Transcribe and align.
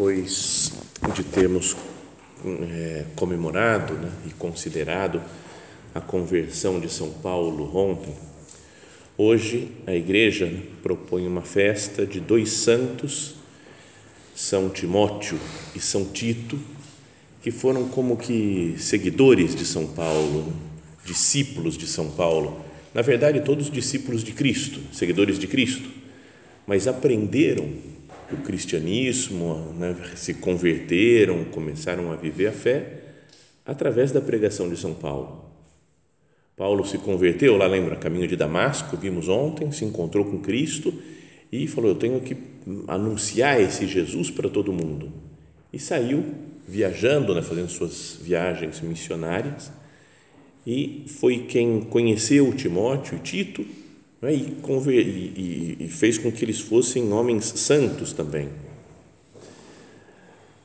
Depois 0.00 0.72
de 1.14 1.22
termos 1.22 1.76
é, 2.42 3.04
comemorado 3.14 3.92
né, 3.92 4.10
e 4.26 4.30
considerado 4.30 5.20
a 5.94 6.00
conversão 6.00 6.80
de 6.80 6.90
São 6.90 7.10
Paulo 7.10 7.70
ontem, 7.76 8.14
hoje 9.18 9.70
a 9.86 9.94
igreja 9.94 10.46
né, 10.46 10.62
propõe 10.82 11.26
uma 11.26 11.42
festa 11.42 12.06
de 12.06 12.18
dois 12.18 12.48
santos, 12.50 13.34
São 14.34 14.70
Timóteo 14.70 15.38
e 15.76 15.80
São 15.80 16.06
Tito, 16.06 16.58
que 17.42 17.50
foram 17.50 17.86
como 17.86 18.16
que 18.16 18.76
seguidores 18.78 19.54
de 19.54 19.66
São 19.66 19.86
Paulo, 19.86 20.44
né, 20.46 20.52
discípulos 21.04 21.76
de 21.76 21.86
São 21.86 22.10
Paulo, 22.12 22.64
na 22.94 23.02
verdade 23.02 23.42
todos 23.42 23.70
discípulos 23.70 24.24
de 24.24 24.32
Cristo, 24.32 24.80
seguidores 24.94 25.38
de 25.38 25.46
Cristo, 25.46 25.90
mas 26.66 26.88
aprenderam 26.88 27.68
o 28.32 28.38
cristianismo, 28.38 29.74
né, 29.78 29.96
se 30.14 30.34
converteram, 30.34 31.44
começaram 31.44 32.12
a 32.12 32.16
viver 32.16 32.48
a 32.48 32.52
fé 32.52 33.00
através 33.64 34.12
da 34.12 34.20
pregação 34.20 34.68
de 34.68 34.76
São 34.76 34.94
Paulo. 34.94 35.44
Paulo 36.56 36.86
se 36.86 36.98
converteu, 36.98 37.56
lá 37.56 37.66
lembra, 37.66 37.96
caminho 37.96 38.28
de 38.28 38.36
Damasco, 38.36 38.96
vimos 38.96 39.28
ontem, 39.28 39.72
se 39.72 39.84
encontrou 39.84 40.24
com 40.24 40.40
Cristo 40.40 40.92
e 41.50 41.66
falou: 41.66 41.90
Eu 41.90 41.96
tenho 41.96 42.20
que 42.20 42.36
anunciar 42.86 43.60
esse 43.60 43.86
Jesus 43.86 44.30
para 44.30 44.48
todo 44.48 44.72
mundo. 44.72 45.10
E 45.72 45.78
saiu 45.78 46.24
viajando, 46.68 47.34
né, 47.34 47.42
fazendo 47.42 47.68
suas 47.68 48.18
viagens 48.20 48.80
missionárias, 48.80 49.72
e 50.66 51.04
foi 51.06 51.46
quem 51.48 51.80
conheceu 51.80 52.52
Timóteo 52.52 53.16
e 53.16 53.20
Tito 53.20 53.64
né? 54.20 54.34
e, 54.34 54.56
e, 54.90 55.76
e 55.80 55.88
fez 55.88 56.18
com 56.18 56.30
que 56.30 56.44
eles 56.44 56.60
fossem 56.60 57.12
homens 57.12 57.44
santos 57.44 58.12
também. 58.12 58.48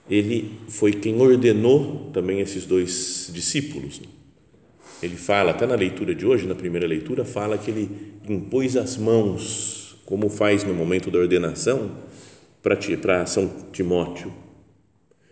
Ele 0.10 0.52
foi 0.68 0.92
quem 0.94 1.20
ordenou 1.20 2.12
também 2.14 2.40
esses 2.40 2.66
dois 2.66 3.30
discípulos. 3.34 4.02
Ele 5.02 5.16
fala, 5.16 5.52
até 5.52 5.66
na 5.66 5.76
leitura 5.76 6.14
de 6.14 6.26
hoje, 6.26 6.48
na 6.48 6.56
primeira 6.56 6.86
leitura, 6.88 7.26
fala 7.26 7.58
que 7.58 7.72
ele 7.72 7.90
impôs 8.28 8.78
as 8.78 8.98
mãos, 8.98 9.98
como 10.06 10.30
faz 10.30 10.64
no 10.64 10.74
momento 10.74 11.10
da 11.10 11.20
ordenação, 11.20 11.92
para 12.62 13.26
São 13.26 13.52
Timóteo. 13.72 14.32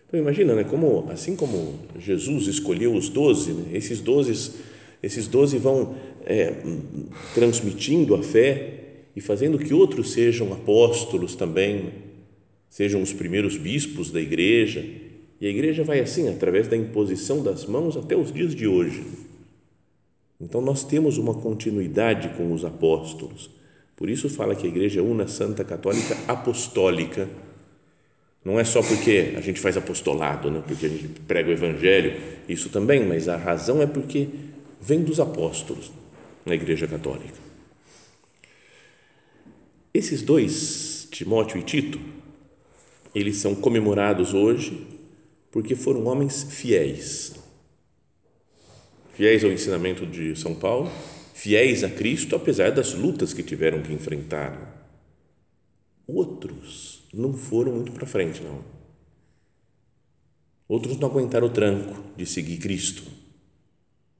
Então 0.08 0.20
imagina, 0.20 0.54
né, 0.54 0.64
como, 0.64 1.10
assim 1.12 1.36
como 1.36 1.80
Jesus 2.00 2.48
escolheu 2.48 2.94
os 2.94 3.10
doze, 3.10 3.52
né, 3.52 3.72
esses 3.74 4.00
doze 4.00 4.52
esses 5.04 5.28
doze 5.28 5.58
vão 5.58 5.96
é, 6.26 6.54
transmitindo 7.36 8.16
a 8.16 8.24
fé 8.24 8.80
e 9.14 9.20
fazendo 9.20 9.60
que 9.60 9.74
outros 9.74 10.14
sejam 10.14 10.54
apóstolos 10.54 11.36
também, 11.36 11.90
sejam 12.70 13.02
os 13.02 13.12
primeiros 13.12 13.58
bispos 13.58 14.10
da 14.10 14.22
igreja. 14.22 14.84
E 15.42 15.46
a 15.46 15.50
igreja 15.50 15.84
vai 15.84 16.00
assim, 16.00 16.30
através 16.30 16.70
da 16.70 16.78
imposição 16.78 17.44
das 17.44 17.66
mãos 17.66 17.98
até 17.98 18.16
os 18.16 18.32
dias 18.32 18.56
de 18.56 18.66
hoje. 18.66 19.04
Então 20.40 20.62
nós 20.62 20.86
temos 20.86 21.18
uma 21.18 21.34
continuidade 21.34 22.30
com 22.38 22.54
os 22.54 22.64
apóstolos. 22.64 23.50
Por 23.98 24.10
isso 24.10 24.30
fala 24.30 24.56
que 24.56 24.66
a 24.66 24.70
igreja 24.70 25.02
é 25.02 25.04
una 25.04 25.28
santa 25.28 25.66
católica 25.66 26.18
apostólica. 26.28 27.28
Não 28.44 28.60
é 28.60 28.64
só 28.64 28.82
porque 28.82 29.34
a 29.38 29.42
gente 29.42 29.60
faz 29.60 29.76
apostolado, 29.76 30.50
né? 30.50 30.64
porque 30.66 30.86
a 30.86 30.90
gente 30.90 31.08
prega 31.28 31.50
o 31.50 31.54
evangelho, 31.54 32.14
isso 32.48 32.70
também, 32.70 33.06
mas 33.06 33.28
a 33.28 33.38
razão 33.38 33.82
é 33.82 33.86
porque 33.86 34.28
vem 34.84 35.02
dos 35.02 35.18
apóstolos 35.18 35.94
na 36.46 36.54
Igreja 36.54 36.86
Católica. 36.86 37.38
Esses 39.94 40.22
dois, 40.22 41.08
Timóteo 41.10 41.58
e 41.58 41.64
Tito, 41.64 42.00
eles 43.16 43.38
são 43.38 43.56
comemorados 43.56 44.34
hoje 44.34 44.86
porque 45.52 45.74
foram 45.74 46.06
homens 46.08 46.44
fiéis. 46.44 47.34
Fiéis 49.14 49.44
ao 49.46 49.52
ensinamento 49.52 50.06
de 50.06 50.36
São 50.36 50.54
Paulo, 50.54 50.92
fiéis 51.34 51.84
a 51.86 51.90
Cristo, 51.90 52.36
apesar 52.36 52.72
das 52.72 52.94
lutas 52.94 53.34
que 53.34 53.44
tiveram 53.44 53.82
que 53.82 53.94
enfrentar. 53.94 54.86
Outros 56.06 57.08
não 57.14 57.34
foram 57.34 57.72
muito 57.72 57.94
para 57.94 58.06
frente, 58.06 58.42
não. 58.44 58.66
Outros 60.68 60.98
não 60.98 61.08
aguentaram 61.08 61.48
o 61.48 61.52
tranco 61.52 62.04
de 62.18 62.26
seguir 62.26 62.58
Cristo 62.58 63.23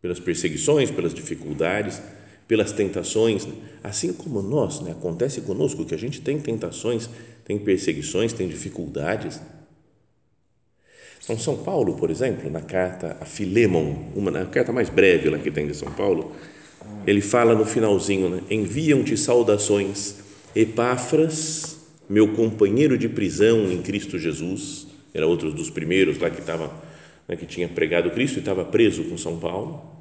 pelas 0.04 0.20
perseguições, 0.20 0.92
pelas 0.92 1.14
dificuldades, 1.14 2.02
pelas 2.46 2.74
tentações, 2.74 3.48
assim 3.82 4.12
como 4.12 4.42
nós, 4.42 4.82
né? 4.82 4.92
acontece 4.92 5.40
conosco 5.40 5.86
que 5.86 5.96
a 5.96 5.98
gente 5.98 6.20
tem 6.20 6.38
tentações, 6.38 7.10
tem 7.46 7.58
perseguições, 7.58 8.34
tem 8.34 8.50
dificuldades. 8.50 9.40
Então, 11.24 11.40
São 11.40 11.56
Paulo, 11.56 11.96
por 11.96 12.12
exemplo, 12.12 12.52
na 12.52 12.60
carta 12.60 13.16
a 13.22 13.24
Filemon, 13.24 14.12
uma 14.14 14.30
na 14.30 14.46
carta 14.46 14.74
mais 14.74 14.90
breve 14.90 15.30
lá 15.30 15.40
que 15.40 15.50
tem 15.50 15.66
de 15.66 15.74
São 15.74 15.90
Paulo, 15.94 16.36
ele 17.08 17.22
fala 17.22 17.56
no 17.56 17.64
finalzinho, 17.64 18.30
né? 18.30 18.42
enviam-te 18.50 19.16
saudações, 19.16 20.18
Epáfras, 20.54 21.78
meu 22.10 22.34
companheiro 22.34 22.98
de 22.98 23.08
prisão 23.08 23.72
em 23.72 23.82
Cristo 23.82 24.20
Jesus, 24.20 24.86
era 25.14 25.26
outro 25.26 25.50
dos 25.54 25.70
primeiros 25.70 26.20
lá 26.20 26.30
que 26.30 26.42
estava, 26.42 26.70
né, 27.26 27.38
que 27.38 27.46
tinha 27.46 27.70
pregado 27.70 28.12
Cristo 28.12 28.36
e 28.36 28.40
estava 28.40 28.66
preso 28.66 29.06
com 29.06 29.18
São 29.18 29.40
Paulo 29.40 29.93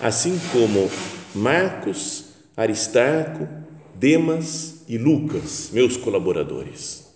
assim 0.00 0.38
como 0.52 0.90
Marcos, 1.34 2.26
Aristarco, 2.56 3.48
Demas 3.94 4.84
e 4.88 4.98
Lucas, 4.98 5.70
meus 5.72 5.96
colaboradores. 5.96 7.12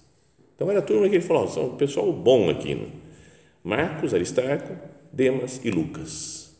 Então 0.55 0.71
era 0.71 0.81
a 0.81 0.83
turma 0.83 1.09
que 1.09 1.17
ele 1.17 1.25
falou, 1.25 1.49
são 1.49 1.77
pessoal 1.77 2.13
bom 2.13 2.51
aqui, 2.51 2.75
né? 2.75 2.89
Marcos, 3.63 4.15
Aristarco, 4.15 4.77
Demas 5.13 5.61
e 5.65 5.71
Lucas. 5.71 6.51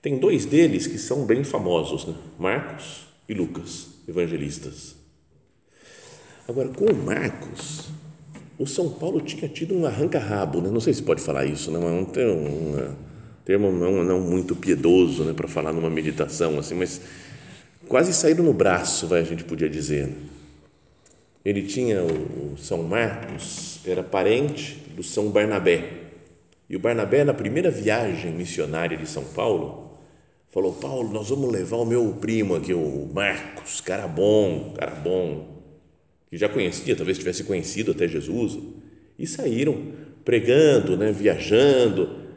Tem 0.00 0.18
dois 0.18 0.44
deles 0.44 0.86
que 0.86 0.98
são 0.98 1.24
bem 1.24 1.44
famosos, 1.44 2.06
né? 2.06 2.14
Marcos 2.38 3.06
e 3.28 3.34
Lucas, 3.34 3.88
evangelistas. 4.06 4.96
Agora, 6.46 6.68
com 6.68 6.92
Marcos, 6.94 7.88
o 8.58 8.66
São 8.66 8.90
Paulo 8.90 9.20
tinha 9.20 9.48
tido 9.48 9.74
um 9.74 9.84
arranca-rabo, 9.84 10.60
né? 10.60 10.70
não 10.70 10.80
sei 10.80 10.94
se 10.94 11.02
pode 11.02 11.20
falar 11.20 11.44
isso, 11.44 11.70
né? 11.70 11.78
não 11.78 12.04
tem 12.04 12.26
uma 12.26 12.96
termo 13.48 13.72
não, 13.72 14.04
não 14.04 14.20
muito 14.20 14.54
piedoso 14.54 15.24
né, 15.24 15.32
para 15.32 15.48
falar 15.48 15.72
numa 15.72 15.88
meditação, 15.88 16.58
assim, 16.58 16.74
mas 16.74 17.00
quase 17.88 18.12
saíram 18.12 18.44
no 18.44 18.52
braço, 18.52 19.06
vai, 19.06 19.22
a 19.22 19.24
gente 19.24 19.42
podia 19.42 19.70
dizer. 19.70 20.08
Né? 20.08 20.12
Ele 21.42 21.62
tinha 21.62 22.02
o, 22.02 22.52
o 22.52 22.58
São 22.58 22.82
Marcos, 22.82 23.80
era 23.86 24.02
parente 24.02 24.74
do 24.94 25.02
São 25.02 25.30
Barnabé. 25.30 25.92
E 26.68 26.76
o 26.76 26.78
Barnabé, 26.78 27.24
na 27.24 27.32
primeira 27.32 27.70
viagem 27.70 28.32
missionária 28.32 28.98
de 28.98 29.08
São 29.08 29.24
Paulo, 29.24 29.98
falou: 30.52 30.74
Paulo, 30.74 31.10
nós 31.10 31.30
vamos 31.30 31.50
levar 31.50 31.78
o 31.78 31.86
meu 31.86 32.18
primo 32.20 32.54
aqui, 32.54 32.74
o 32.74 33.08
Marcos, 33.14 33.80
cara 33.80 34.06
bom, 34.06 34.74
cara 34.76 34.94
bom, 34.94 35.62
que 36.28 36.36
já 36.36 36.50
conhecia, 36.50 36.94
talvez 36.94 37.16
tivesse 37.16 37.44
conhecido 37.44 37.92
até 37.92 38.06
Jesus, 38.06 38.58
e 39.18 39.26
saíram 39.26 39.86
pregando, 40.22 40.98
né, 40.98 41.10
viajando 41.12 42.27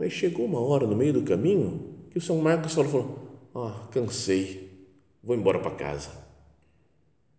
mas 0.00 0.14
chegou 0.14 0.46
uma 0.46 0.58
hora 0.58 0.86
no 0.86 0.96
meio 0.96 1.12
do 1.12 1.20
caminho 1.20 2.06
que 2.08 2.16
o 2.16 2.20
São 2.22 2.38
Marcos 2.38 2.72
falou: 2.72 3.18
Ah, 3.54 3.86
cansei, 3.92 4.88
vou 5.22 5.36
embora 5.36 5.58
para 5.58 5.72
casa. 5.72 6.08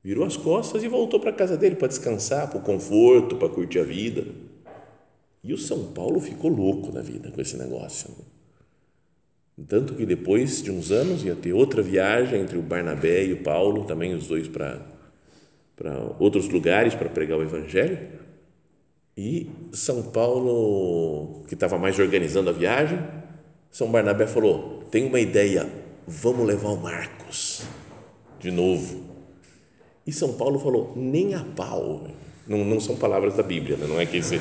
Virou 0.04 0.24
as 0.24 0.38
costas 0.38 0.84
e 0.84 0.88
voltou 0.88 1.20
para 1.20 1.32
a 1.32 1.34
casa 1.34 1.58
dele 1.58 1.76
para 1.76 1.88
descansar, 1.88 2.50
para 2.50 2.60
o 2.60 2.62
conforto, 2.62 3.36
para 3.36 3.50
curtir 3.50 3.80
a 3.80 3.84
vida. 3.84 4.28
E 5.44 5.52
o 5.54 5.58
São 5.58 5.92
Paulo 5.92 6.20
ficou 6.20 6.52
louco 6.52 6.92
da 6.92 7.02
vida 7.02 7.32
com 7.32 7.42
esse 7.42 7.58
negócio. 7.58 8.14
Tanto 9.68 9.96
que 9.96 10.06
depois 10.06 10.62
de 10.62 10.70
uns 10.70 10.92
anos 10.92 11.24
ia 11.24 11.36
ter 11.36 11.54
outra 11.54 11.82
viagem 11.82 12.42
entre 12.42 12.60
o 12.60 12.62
Barnabé 12.62 13.26
e 13.26 13.34
o 13.34 13.42
Paulo, 13.42 13.86
também 13.86 14.14
os 14.14 14.28
dois 14.28 14.48
para 14.48 14.80
para 15.76 15.98
outros 16.20 16.48
lugares 16.48 16.94
para 16.94 17.10
pregar 17.10 17.40
o 17.40 17.42
evangelho. 17.42 17.98
E 19.18 19.50
São 19.74 20.04
Paulo, 20.04 21.44
que 21.48 21.54
estava 21.54 21.78
mais 21.78 22.00
organizando 22.00 22.50
a 22.50 22.54
viagem, 22.54 23.00
São 23.70 23.92
Barnabé 23.92 24.28
falou: 24.28 24.84
"Tem 24.90 25.06
uma 25.06 25.20
ideia, 25.20 25.68
vamos 26.08 26.46
levar 26.46 26.70
o 26.70 26.78
Marcos 26.78 27.64
de 28.40 28.52
novo". 28.52 29.02
E 30.06 30.12
São 30.12 30.34
Paulo 30.34 30.60
falou: 30.60 30.94
"Nem 30.96 31.34
a 31.34 31.44
pau". 31.56 32.08
Não, 32.48 32.66
não 32.66 32.80
são 32.80 32.96
palavras 32.96 33.36
da 33.36 33.44
Bíblia, 33.44 33.78
né? 33.78 33.86
não 33.88 34.00
é 34.00 34.06
que 34.06 34.22
você 34.22 34.40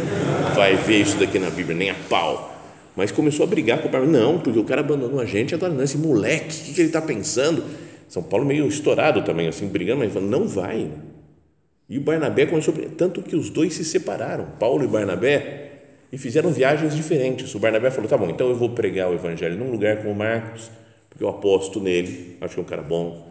vai 0.55 0.75
ver 0.75 1.02
isso 1.02 1.19
daqui 1.19 1.38
na 1.38 1.50
Bíblia, 1.50 1.76
nem 1.76 1.90
a 1.90 1.96
pau 2.08 2.50
mas 2.96 3.12
começou 3.12 3.44
a 3.44 3.46
brigar 3.46 3.81
com 3.81 3.88
o 3.88 3.90
Barnabé. 3.90 4.12
Não, 4.12 4.38
porque 4.38 4.58
o 4.58 4.64
cara 4.64 4.81
abandonou 4.81 5.20
a 5.20 5.25
gente, 5.25 5.55
agora 5.55 5.73
não, 5.73 5.82
esse 5.82 5.96
moleque, 5.96 6.55
o 6.55 6.64
que, 6.64 6.75
que 6.75 6.81
ele 6.81 6.88
está 6.88 7.00
pensando? 7.00 7.64
São 8.08 8.23
Paulo 8.23 8.44
meio 8.44 8.66
estourado 8.66 9.23
também, 9.23 9.49
assim, 9.49 9.69
brigando, 9.69 10.00
mas 10.00 10.12
falando, 10.12 10.28
não 10.28 10.46
vai. 10.46 10.90
E 11.90 11.98
o 11.98 12.00
Barnabé 12.00 12.46
começou, 12.46 12.72
tanto 12.96 13.20
que 13.20 13.34
os 13.34 13.50
dois 13.50 13.75
se 13.75 13.84
separaram, 13.84 14.46
Paulo 14.60 14.84
e 14.84 14.87
Barnabé, 14.87 15.72
e 16.12 16.16
fizeram 16.16 16.52
viagens 16.52 16.94
diferentes. 16.94 17.52
O 17.52 17.58
Barnabé 17.58 17.90
falou, 17.90 18.08
tá 18.08 18.16
bom, 18.16 18.31
então 18.31 18.48
eu 18.48 18.54
vou 18.54 18.70
pregar 18.70 19.10
o 19.10 19.14
evangelho 19.14 19.58
num 19.58 19.72
lugar 19.72 19.96
como 19.96 20.14
Marcos, 20.14 20.70
porque 21.08 21.25
eu 21.25 21.28
aposto 21.28 21.81
nele, 21.81 22.37
acho 22.40 22.54
que 22.54 22.60
é 22.60 22.62
um 22.62 22.66
cara 22.66 22.82
bom. 22.82 23.28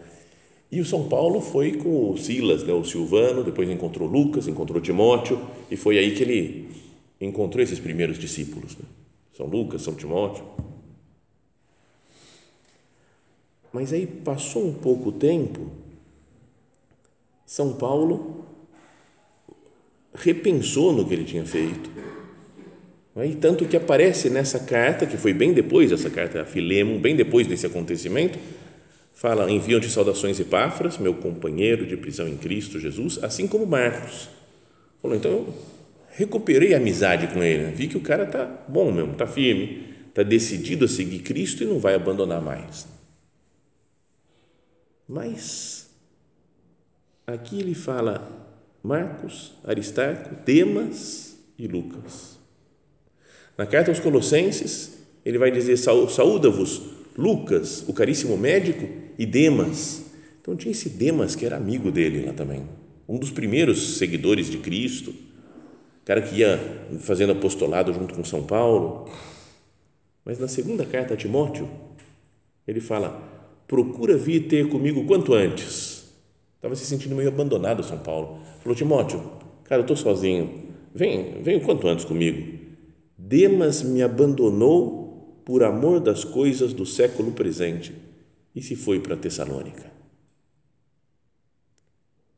E 0.70 0.82
o 0.82 0.86
São 0.86 1.08
Paulo 1.08 1.40
foi 1.40 1.78
com 1.78 2.12
o 2.12 2.18
Silas, 2.18 2.62
né, 2.64 2.74
o 2.74 2.84
Silvano, 2.84 3.46
depois 3.46 3.70
encontrou 3.70 4.10
Lucas, 4.10 4.46
encontrou 4.46 4.82
Timóteo, 4.82 5.40
e 5.72 5.78
foi 5.78 5.98
aí 5.98 6.14
que 6.14 6.24
ele 6.24 6.70
encontrou 7.22 7.64
esses 7.64 7.80
primeiros 7.80 8.20
discípulos. 8.20 8.76
Né? 8.76 8.84
São 9.38 9.46
Lucas, 9.46 9.84
São 9.84 9.96
Timóteo. 9.96 10.44
Mas 13.72 13.94
aí 13.94 14.06
passou 14.06 14.68
um 14.68 14.74
pouco 14.74 15.14
tempo, 15.14 15.72
São 17.46 17.72
Paulo 17.74 18.49
repensou 20.14 20.94
no 20.94 21.08
que 21.08 21.14
ele 21.14 21.24
tinha 21.24 21.46
feito. 21.46 21.90
E 23.18 23.36
tanto 23.36 23.66
que 23.66 23.76
aparece 23.76 24.30
nessa 24.30 24.60
carta, 24.60 25.06
que 25.06 25.18
foi 25.18 25.34
bem 25.34 25.54
depois 25.54 25.90
dessa 25.90 26.10
carta 26.10 26.42
a 26.42 26.46
Filemo, 26.46 27.00
bem 27.00 27.16
depois 27.16 27.48
desse 27.48 27.66
acontecimento, 27.66 28.40
fala: 29.14 29.52
enviam-te 29.52 29.90
saudações 29.90 30.40
Epáfras, 30.40 30.98
meu 30.98 31.14
companheiro 31.16 31.86
de 31.86 31.98
prisão 31.98 32.28
em 32.28 32.38
Cristo 32.38 32.80
Jesus, 32.80 33.22
assim 33.22 33.48
como 33.48 33.66
Marcos. 33.66 34.30
Falou, 35.02 35.18
então 35.18 35.32
eu 35.32 35.54
recuperei 36.12 36.74
a 36.74 36.78
amizade 36.78 37.28
com 37.28 37.44
ele, 37.44 37.64
né? 37.64 37.72
vi 37.76 37.88
que 37.88 37.98
o 37.98 38.02
cara 38.02 38.26
tá 38.26 38.46
bom 38.68 38.92
mesmo, 38.92 39.16
tá 39.16 39.28
firme, 39.28 39.84
tá 40.14 40.24
decidido 40.24 40.86
a 40.86 40.88
seguir 40.88 41.20
Cristo 41.20 41.64
e 41.64 41.66
não 41.66 41.80
vai 41.80 41.96
abandonar 41.96 42.42
mais. 42.42 42.88
Mas 45.08 45.90
aqui 47.26 47.60
ele 47.60 47.74
fala 47.74 48.49
Marcos, 48.84 49.54
Aristarco, 49.64 50.36
Demas 50.46 51.38
e 51.58 51.68
Lucas. 51.68 52.38
Na 53.58 53.66
carta 53.66 53.92
aos 53.92 54.00
Colossenses, 54.00 55.00
ele 55.26 55.38
vai 55.38 55.52
dizer: 55.52 55.78
Saúda-vos, 55.78 56.82
Lucas, 57.18 57.84
o 57.88 57.94
caríssimo 57.94 58.38
médico, 58.38 58.88
e 59.18 59.26
Demas. 59.26 60.04
Então 60.42 60.56
tinha 60.56 60.72
esse 60.72 60.90
Demas 60.90 61.36
que 61.36 61.46
era 61.46 61.58
amigo 61.58 61.92
dele 61.92 62.26
lá 62.26 62.34
também, 62.34 62.64
um 63.08 63.18
dos 63.18 63.32
primeiros 63.32 63.98
seguidores 63.98 64.50
de 64.50 64.58
Cristo 64.60 65.14
cara 66.10 66.24
que 66.24 66.38
ia 66.38 66.58
fazendo 67.02 67.34
apostolado 67.34 67.94
junto 67.94 68.16
com 68.16 68.24
São 68.24 68.42
Paulo. 68.42 69.08
Mas 70.26 70.40
na 70.40 70.48
segunda 70.48 70.84
carta 70.84 71.14
a 71.14 71.18
Timóteo, 71.18 71.70
ele 72.68 72.82
fala: 72.82 73.22
procura 73.68 74.18
vir 74.18 74.48
ter 74.48 74.68
comigo 74.70 75.06
quanto 75.06 75.36
antes. 75.36 75.99
Estava 76.60 76.76
se 76.76 76.86
sentindo 76.86 77.16
meio 77.16 77.30
abandonado 77.30 77.82
São 77.82 77.98
Paulo. 77.98 78.42
Falou: 78.62 78.76
Timóteo, 78.76 79.24
cara, 79.64 79.80
eu 79.80 79.84
estou 79.86 79.96
sozinho. 79.96 80.68
Vem, 80.94 81.42
vem 81.42 81.56
o 81.56 81.62
quanto 81.62 81.88
antes 81.88 82.04
comigo. 82.04 82.60
Demas 83.18 83.82
me 83.82 84.04
abandonou 84.04 85.42
por 85.46 85.64
amor 85.64 86.02
das 86.02 86.26
coisas 86.26 86.74
do 86.74 86.86
século 86.86 87.32
presente 87.32 87.94
e 88.54 88.62
se 88.62 88.76
foi 88.76 89.00
para 89.00 89.16
Tessalônica. 89.16 89.90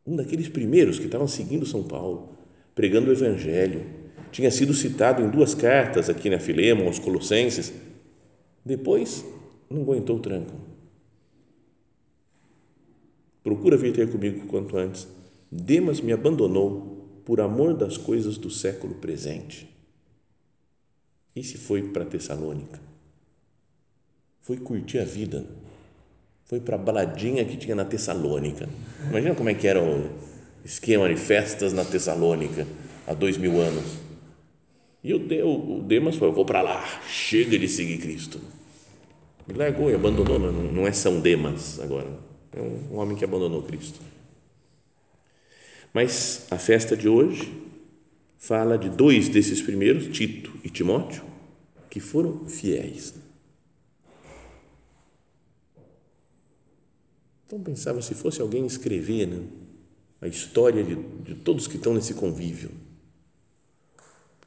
Um 0.06 0.16
daqueles 0.16 0.50
primeiros 0.50 1.00
que 1.00 1.06
estavam 1.06 1.28
seguindo 1.28 1.66
São 1.66 1.82
Paulo 1.82 2.38
pregando 2.76 3.10
o 3.10 3.14
Evangelho. 3.14 3.86
Tinha 4.32 4.52
sido 4.52 4.74
citado 4.74 5.22
em 5.22 5.30
duas 5.30 5.56
cartas 5.56 6.10
aqui 6.10 6.30
na 6.30 6.40
Filema, 6.40 6.86
aos 6.86 7.00
Colossenses. 7.00 7.74
Depois, 8.64 9.26
não 9.70 9.82
aguentou 9.82 10.18
o 10.18 10.20
tranco. 10.20 10.71
Procura 13.44 13.78
vir 13.78 13.94
ter 13.94 14.12
comigo 14.12 14.48
quanto 14.48 14.78
antes. 14.78 15.08
Demas 15.52 16.00
me 16.00 16.14
abandonou 16.14 17.22
por 17.26 17.42
amor 17.42 17.74
das 17.74 17.98
coisas 17.98 18.38
do 18.38 18.50
século 18.50 18.96
presente. 18.96 19.70
E 21.36 21.44
se 21.44 21.58
foi 21.58 21.90
para 21.90 22.06
Tessalônica? 22.06 22.80
Foi 24.42 24.58
curtir 24.58 25.00
a 25.00 25.06
vida. 25.06 25.46
Foi 26.46 26.60
para 26.60 26.76
a 26.76 26.80
baladinha 26.80 27.46
que 27.46 27.58
tinha 27.58 27.76
na 27.76 27.86
Tessalônica. 27.86 28.68
Imagina 29.10 29.36
como 29.36 29.50
é 29.50 29.54
que 29.54 29.68
era 29.68 29.82
o 29.82 30.10
esquema 30.64 31.08
de 31.08 31.16
festas 31.16 31.74
na 31.74 31.86
Tessalônica 31.86 32.68
há 33.08 33.14
dois 33.14 33.38
mil 33.38 33.60
anos. 33.60 33.98
E 35.04 35.14
o, 35.14 35.78
o 35.78 35.82
Demas 35.82 36.16
falou: 36.16 36.34
vou 36.34 36.46
para 36.46 36.62
lá, 36.62 36.84
chega 37.08 37.58
de 37.58 37.68
seguir 37.68 37.98
Cristo. 37.98 38.40
E 39.48 39.54
largou 39.54 39.90
e 39.90 39.96
abandonou, 39.96 40.40
não 40.40 40.86
é 40.86 40.92
São 40.92 41.20
Demas 41.20 41.80
agora, 41.80 42.08
é 42.54 42.62
um 42.62 42.98
homem 42.98 43.16
que 43.16 43.24
abandonou 43.24 43.64
Cristo. 43.64 44.00
Mas 45.94 46.48
a 46.50 46.58
festa 46.58 46.96
de 46.96 47.08
hoje 47.08 47.52
fala 48.38 48.78
de 48.78 48.90
dois 48.90 49.30
desses 49.30 49.62
primeiros, 49.62 50.08
Tito 50.08 50.52
e 50.64 50.70
Timóteo, 50.70 51.24
que 51.90 52.00
foram 52.00 52.46
fiéis. 52.46 53.14
Então 57.46 57.62
pensava 57.62 58.02
se 58.02 58.16
fosse 58.16 58.42
alguém 58.42 58.66
escrever, 58.66 59.28
né? 59.28 59.46
a 60.22 60.28
história 60.28 60.84
de, 60.84 60.96
de 60.96 61.36
todos 61.36 61.68
que 61.68 61.76
estão 61.76 61.94
nesse 61.94 62.14
convívio. 62.14 62.72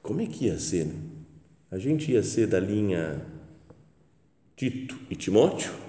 Como 0.00 0.20
é 0.20 0.26
que 0.26 0.46
ia 0.46 0.58
ser? 0.58 0.86
Né? 0.86 0.94
A 1.70 1.78
gente 1.78 2.10
ia 2.12 2.22
ser 2.22 2.46
da 2.46 2.60
linha 2.60 3.26
Tito 4.56 4.98
e 5.10 5.16
Timóteo? 5.16 5.83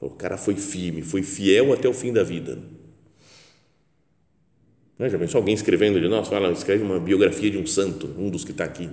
O 0.00 0.08
cara 0.08 0.38
foi 0.38 0.56
firme, 0.56 1.02
foi 1.02 1.22
fiel 1.22 1.72
até 1.72 1.86
o 1.86 1.92
fim 1.92 2.12
da 2.12 2.22
vida. 2.22 2.58
Não 4.98 5.06
é? 5.06 5.10
Já 5.10 5.18
pensou 5.18 5.38
alguém 5.38 5.54
escrevendo 5.54 6.00
de 6.00 6.08
nós? 6.08 6.28
Fala, 6.28 6.50
escreve 6.52 6.82
uma 6.82 6.98
biografia 6.98 7.50
de 7.50 7.58
um 7.58 7.66
santo, 7.66 8.08
um 8.18 8.30
dos 8.30 8.44
que 8.44 8.50
está 8.50 8.64
aqui. 8.64 8.88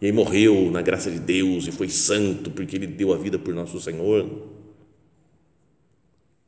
E 0.00 0.06
aí 0.06 0.12
morreu 0.12 0.70
na 0.70 0.82
graça 0.82 1.10
de 1.10 1.18
Deus 1.18 1.66
e 1.66 1.72
foi 1.72 1.88
santo 1.88 2.50
porque 2.50 2.76
ele 2.76 2.86
deu 2.86 3.12
a 3.12 3.16
vida 3.16 3.38
por 3.38 3.54
nosso 3.54 3.80
Senhor. 3.80 4.28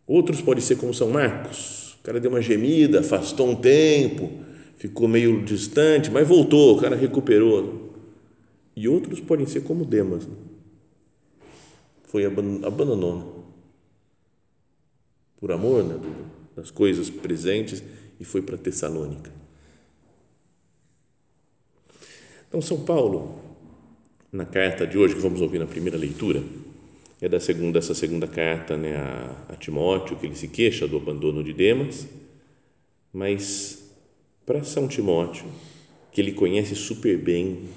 Outros 0.06 0.42
podem 0.42 0.62
ser 0.62 0.76
como 0.76 0.92
São 0.92 1.10
Marcos, 1.10 1.96
o 2.00 2.02
cara 2.02 2.18
deu 2.18 2.30
uma 2.30 2.42
gemida, 2.42 3.00
afastou 3.00 3.48
um 3.48 3.54
tempo, 3.54 4.30
ficou 4.76 5.06
meio 5.06 5.42
distante, 5.42 6.10
mas 6.10 6.26
voltou, 6.26 6.76
o 6.76 6.80
cara 6.80 6.96
recuperou. 6.96 7.94
E 8.74 8.88
outros 8.88 9.20
podem 9.20 9.46
ser 9.46 9.62
como 9.62 9.84
Demas. 9.84 10.26
Né? 10.26 10.34
Foi 12.04 12.24
abandonou 12.24 13.16
né? 13.16 13.41
Por 15.42 15.50
amor 15.50 15.82
né, 15.82 15.98
das 16.54 16.70
coisas 16.70 17.10
presentes 17.10 17.82
e 18.20 18.24
foi 18.24 18.42
para 18.42 18.56
Tessalônica. 18.56 19.28
Então, 22.48 22.62
São 22.62 22.84
Paulo, 22.84 23.40
na 24.30 24.44
carta 24.44 24.86
de 24.86 24.96
hoje 24.96 25.16
que 25.16 25.20
vamos 25.20 25.40
ouvir 25.40 25.58
na 25.58 25.66
primeira 25.66 25.98
leitura, 25.98 26.44
é 27.20 27.28
da 27.28 27.40
segunda, 27.40 27.80
essa 27.80 27.92
segunda 27.92 28.28
carta 28.28 28.76
né, 28.76 28.94
a, 28.94 29.46
a 29.48 29.56
Timóteo, 29.56 30.16
que 30.16 30.26
ele 30.26 30.36
se 30.36 30.46
queixa 30.46 30.86
do 30.86 30.96
abandono 30.96 31.42
de 31.42 31.52
Demas, 31.52 32.06
mas 33.12 33.92
para 34.46 34.62
São 34.62 34.86
Timóteo, 34.86 35.46
que 36.12 36.20
ele 36.20 36.32
conhece 36.32 36.76
super 36.76 37.18
bem, 37.18 37.68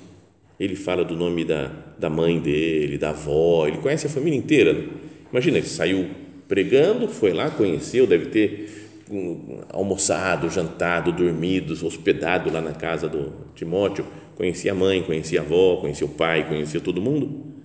ele 0.59 0.75
fala 0.75 1.03
do 1.03 1.15
nome 1.15 1.43
da, 1.43 1.69
da 1.97 2.11
mãe 2.11 2.39
dele, 2.39 2.99
da 2.99 3.09
avó, 3.09 3.65
ele 3.65 3.79
conhece 3.79 4.05
a 4.05 4.09
família 4.09 4.37
inteira. 4.37 4.87
Imagina, 5.31 5.57
ele 5.57 5.67
saiu 5.67 6.24
pregando, 6.47 7.07
foi 7.07 7.33
lá, 7.33 7.49
conheceu, 7.49 8.05
deve 8.05 8.27
ter 8.27 8.91
um, 9.09 9.61
almoçado, 9.69 10.49
jantado, 10.49 11.11
dormido, 11.11 11.73
hospedado 11.85 12.51
lá 12.51 12.61
na 12.61 12.73
casa 12.73 13.07
do 13.07 13.31
Timóteo, 13.55 14.05
conhecia 14.35 14.71
a 14.71 14.75
mãe, 14.75 15.01
conhecia 15.01 15.41
a 15.41 15.43
avó, 15.43 15.77
conhecia 15.77 16.05
o 16.05 16.09
pai, 16.09 16.47
conhecia 16.47 16.79
todo 16.79 17.01
mundo 17.01 17.55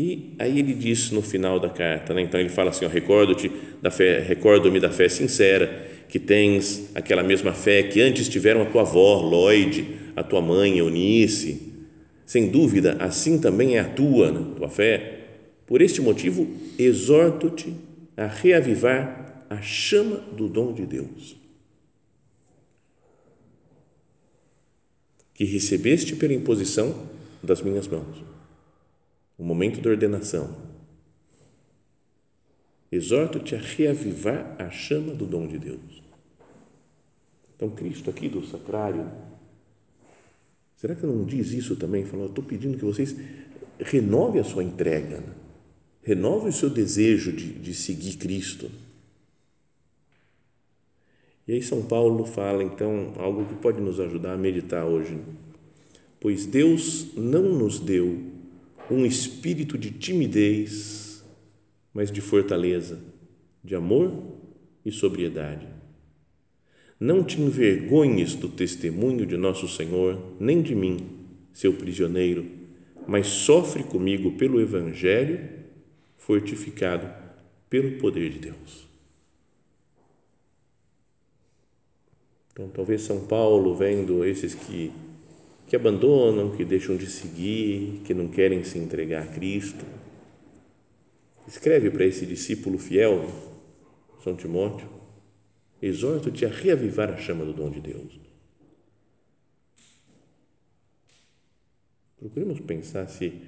e 0.00 0.36
aí 0.38 0.60
ele 0.60 0.74
diz 0.74 1.10
no 1.10 1.20
final 1.20 1.58
da 1.58 1.68
carta, 1.68 2.14
né? 2.14 2.22
então 2.22 2.38
ele 2.38 2.48
fala 2.48 2.70
assim: 2.70 2.86
recordo-te 2.86 3.50
da 3.82 3.90
fé, 3.90 4.20
recordo-me 4.20 4.78
da 4.78 4.90
fé 4.90 5.08
sincera, 5.08 5.88
que 6.08 6.20
tens 6.20 6.92
aquela 6.94 7.24
mesma 7.24 7.52
fé 7.52 7.82
que 7.82 8.00
antes 8.00 8.28
tiveram 8.28 8.62
a 8.62 8.66
tua 8.66 8.82
avó, 8.82 9.20
Lloyd, 9.20 9.84
a 10.14 10.22
tua 10.22 10.40
mãe 10.40 10.78
Eunice. 10.78 11.72
Sem 12.24 12.48
dúvida, 12.48 12.96
assim 13.00 13.40
também 13.40 13.76
é 13.76 13.80
a 13.80 13.88
tua, 13.88 14.30
né? 14.30 14.40
tua 14.54 14.68
fé. 14.68 15.17
Por 15.68 15.82
este 15.82 16.00
motivo, 16.00 16.48
exorto-te 16.78 17.76
a 18.16 18.26
reavivar 18.26 19.44
a 19.50 19.60
chama 19.60 20.16
do 20.16 20.48
dom 20.48 20.72
de 20.72 20.86
Deus. 20.86 21.36
Que 25.34 25.44
recebeste 25.44 26.16
pela 26.16 26.32
imposição 26.32 27.06
das 27.42 27.60
minhas 27.60 27.86
mãos. 27.86 28.16
O 29.36 29.44
momento 29.44 29.82
da 29.82 29.90
ordenação. 29.90 30.56
Exorto-te 32.90 33.54
a 33.54 33.58
reavivar 33.58 34.56
a 34.58 34.70
chama 34.70 35.12
do 35.12 35.26
dom 35.26 35.46
de 35.46 35.58
Deus. 35.58 36.02
Então, 37.54 37.68
Cristo 37.68 38.08
aqui 38.08 38.26
do 38.26 38.42
sacrário, 38.46 39.06
será 40.78 40.94
que 40.94 41.04
não 41.04 41.26
diz 41.26 41.52
isso 41.52 41.76
também? 41.76 42.06
Falou, 42.06 42.26
estou 42.26 42.42
pedindo 42.42 42.78
que 42.78 42.84
vocês 42.86 43.14
renovem 43.78 44.40
a 44.40 44.44
sua 44.44 44.64
entrega, 44.64 45.20
né? 45.20 45.34
Renove 46.08 46.48
o 46.48 46.52
seu 46.52 46.70
desejo 46.70 47.30
de, 47.30 47.52
de 47.52 47.74
seguir 47.74 48.16
Cristo. 48.16 48.70
E 51.46 51.52
aí 51.52 51.62
São 51.62 51.82
Paulo 51.82 52.24
fala 52.24 52.64
então 52.64 53.12
algo 53.18 53.44
que 53.44 53.54
pode 53.56 53.78
nos 53.78 54.00
ajudar 54.00 54.32
a 54.32 54.38
meditar 54.38 54.86
hoje. 54.86 55.18
Pois 56.18 56.46
Deus 56.46 57.14
não 57.14 57.42
nos 57.42 57.78
deu 57.78 58.22
um 58.90 59.04
espírito 59.04 59.76
de 59.76 59.90
timidez, 59.90 61.22
mas 61.92 62.10
de 62.10 62.22
fortaleza, 62.22 62.98
de 63.62 63.74
amor 63.74 64.10
e 64.86 64.90
sobriedade. 64.90 65.66
Não 66.98 67.22
te 67.22 67.38
envergonhes 67.38 68.34
do 68.34 68.48
testemunho 68.48 69.26
de 69.26 69.36
nosso 69.36 69.68
Senhor, 69.68 70.18
nem 70.40 70.62
de 70.62 70.74
mim, 70.74 71.06
seu 71.52 71.74
prisioneiro, 71.74 72.46
mas 73.06 73.26
sofre 73.26 73.84
comigo 73.84 74.32
pelo 74.38 74.58
Evangelho 74.58 75.57
fortificado 76.18 77.10
pelo 77.70 77.98
poder 77.98 78.30
de 78.30 78.38
Deus. 78.40 78.86
Então, 82.52 82.68
talvez 82.68 83.02
São 83.02 83.26
Paulo, 83.26 83.74
vendo 83.74 84.24
esses 84.24 84.54
que, 84.54 84.92
que 85.68 85.76
abandonam, 85.76 86.56
que 86.56 86.64
deixam 86.64 86.96
de 86.96 87.06
seguir, 87.06 88.02
que 88.04 88.12
não 88.12 88.28
querem 88.28 88.64
se 88.64 88.78
entregar 88.78 89.22
a 89.22 89.26
Cristo, 89.28 89.84
escreve 91.46 91.90
para 91.90 92.04
esse 92.04 92.26
discípulo 92.26 92.78
fiel, 92.78 93.24
São 94.24 94.34
Timóteo, 94.34 94.88
exorto-te 95.80 96.44
a 96.44 96.48
reavivar 96.48 97.10
a 97.10 97.16
chama 97.16 97.44
do 97.44 97.52
dom 97.52 97.70
de 97.70 97.80
Deus. 97.80 98.18
Procuremos 102.18 102.58
pensar 102.60 103.08
se 103.08 103.40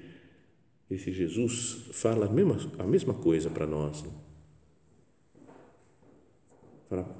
esse 0.91 1.11
Jesus 1.13 1.85
fala 1.93 2.25
a 2.25 2.29
mesma, 2.29 2.57
a 2.77 2.83
mesma 2.83 3.13
coisa 3.13 3.49
para 3.49 3.65
nós. 3.65 4.03
Né? 4.03 4.11
Fala, 6.89 7.15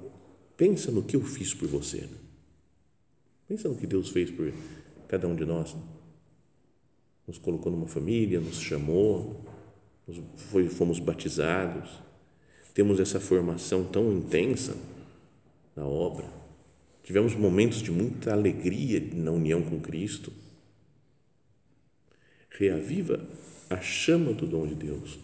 pensa 0.58 0.90
no 0.90 1.02
que 1.02 1.16
eu 1.16 1.22
fiz 1.22 1.54
por 1.54 1.66
você. 1.68 2.02
Né? 2.02 2.18
Pensa 3.48 3.70
no 3.70 3.76
que 3.76 3.86
Deus 3.86 4.10
fez 4.10 4.30
por 4.30 4.52
cada 5.08 5.26
um 5.26 5.34
de 5.34 5.46
nós. 5.46 5.72
Né? 5.72 5.80
Nos 7.26 7.38
colocou 7.38 7.72
numa 7.72 7.86
família, 7.86 8.40
nos 8.40 8.60
chamou, 8.60 9.42
nos 10.06 10.20
foi, 10.50 10.68
fomos 10.68 10.98
batizados, 10.98 11.98
temos 12.74 13.00
essa 13.00 13.20
formação 13.20 13.84
tão 13.84 14.12
intensa 14.12 14.76
na 15.74 15.86
obra, 15.86 16.28
tivemos 17.02 17.34
momentos 17.34 17.78
de 17.78 17.90
muita 17.90 18.32
alegria 18.32 19.00
na 19.14 19.30
união 19.30 19.62
com 19.62 19.80
Cristo. 19.80 20.30
Reaviva 22.50 23.26
a 23.72 23.80
chama 23.80 24.32
do 24.32 24.46
dom 24.46 24.66
de 24.66 24.74
Deus. 24.74 25.18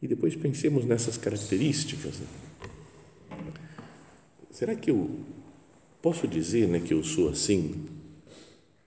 E 0.00 0.06
depois 0.06 0.36
pensemos 0.36 0.84
nessas 0.84 1.16
características. 1.16 2.20
Né? 2.20 2.26
Será 4.50 4.74
que 4.74 4.90
eu 4.90 5.24
posso 6.00 6.28
dizer 6.28 6.68
né, 6.68 6.80
que 6.80 6.94
eu 6.94 7.02
sou 7.02 7.28
assim, 7.28 7.86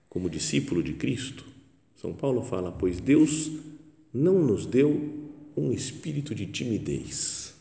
como 0.08 0.30
discípulo 0.30 0.82
de 0.82 0.94
Cristo? 0.94 1.44
São 1.96 2.14
Paulo 2.14 2.42
fala: 2.42 2.72
Pois 2.72 2.98
Deus 2.98 3.50
não 4.12 4.42
nos 4.42 4.64
deu 4.64 5.30
um 5.56 5.70
espírito 5.70 6.34
de 6.34 6.46
timidez 6.46 7.51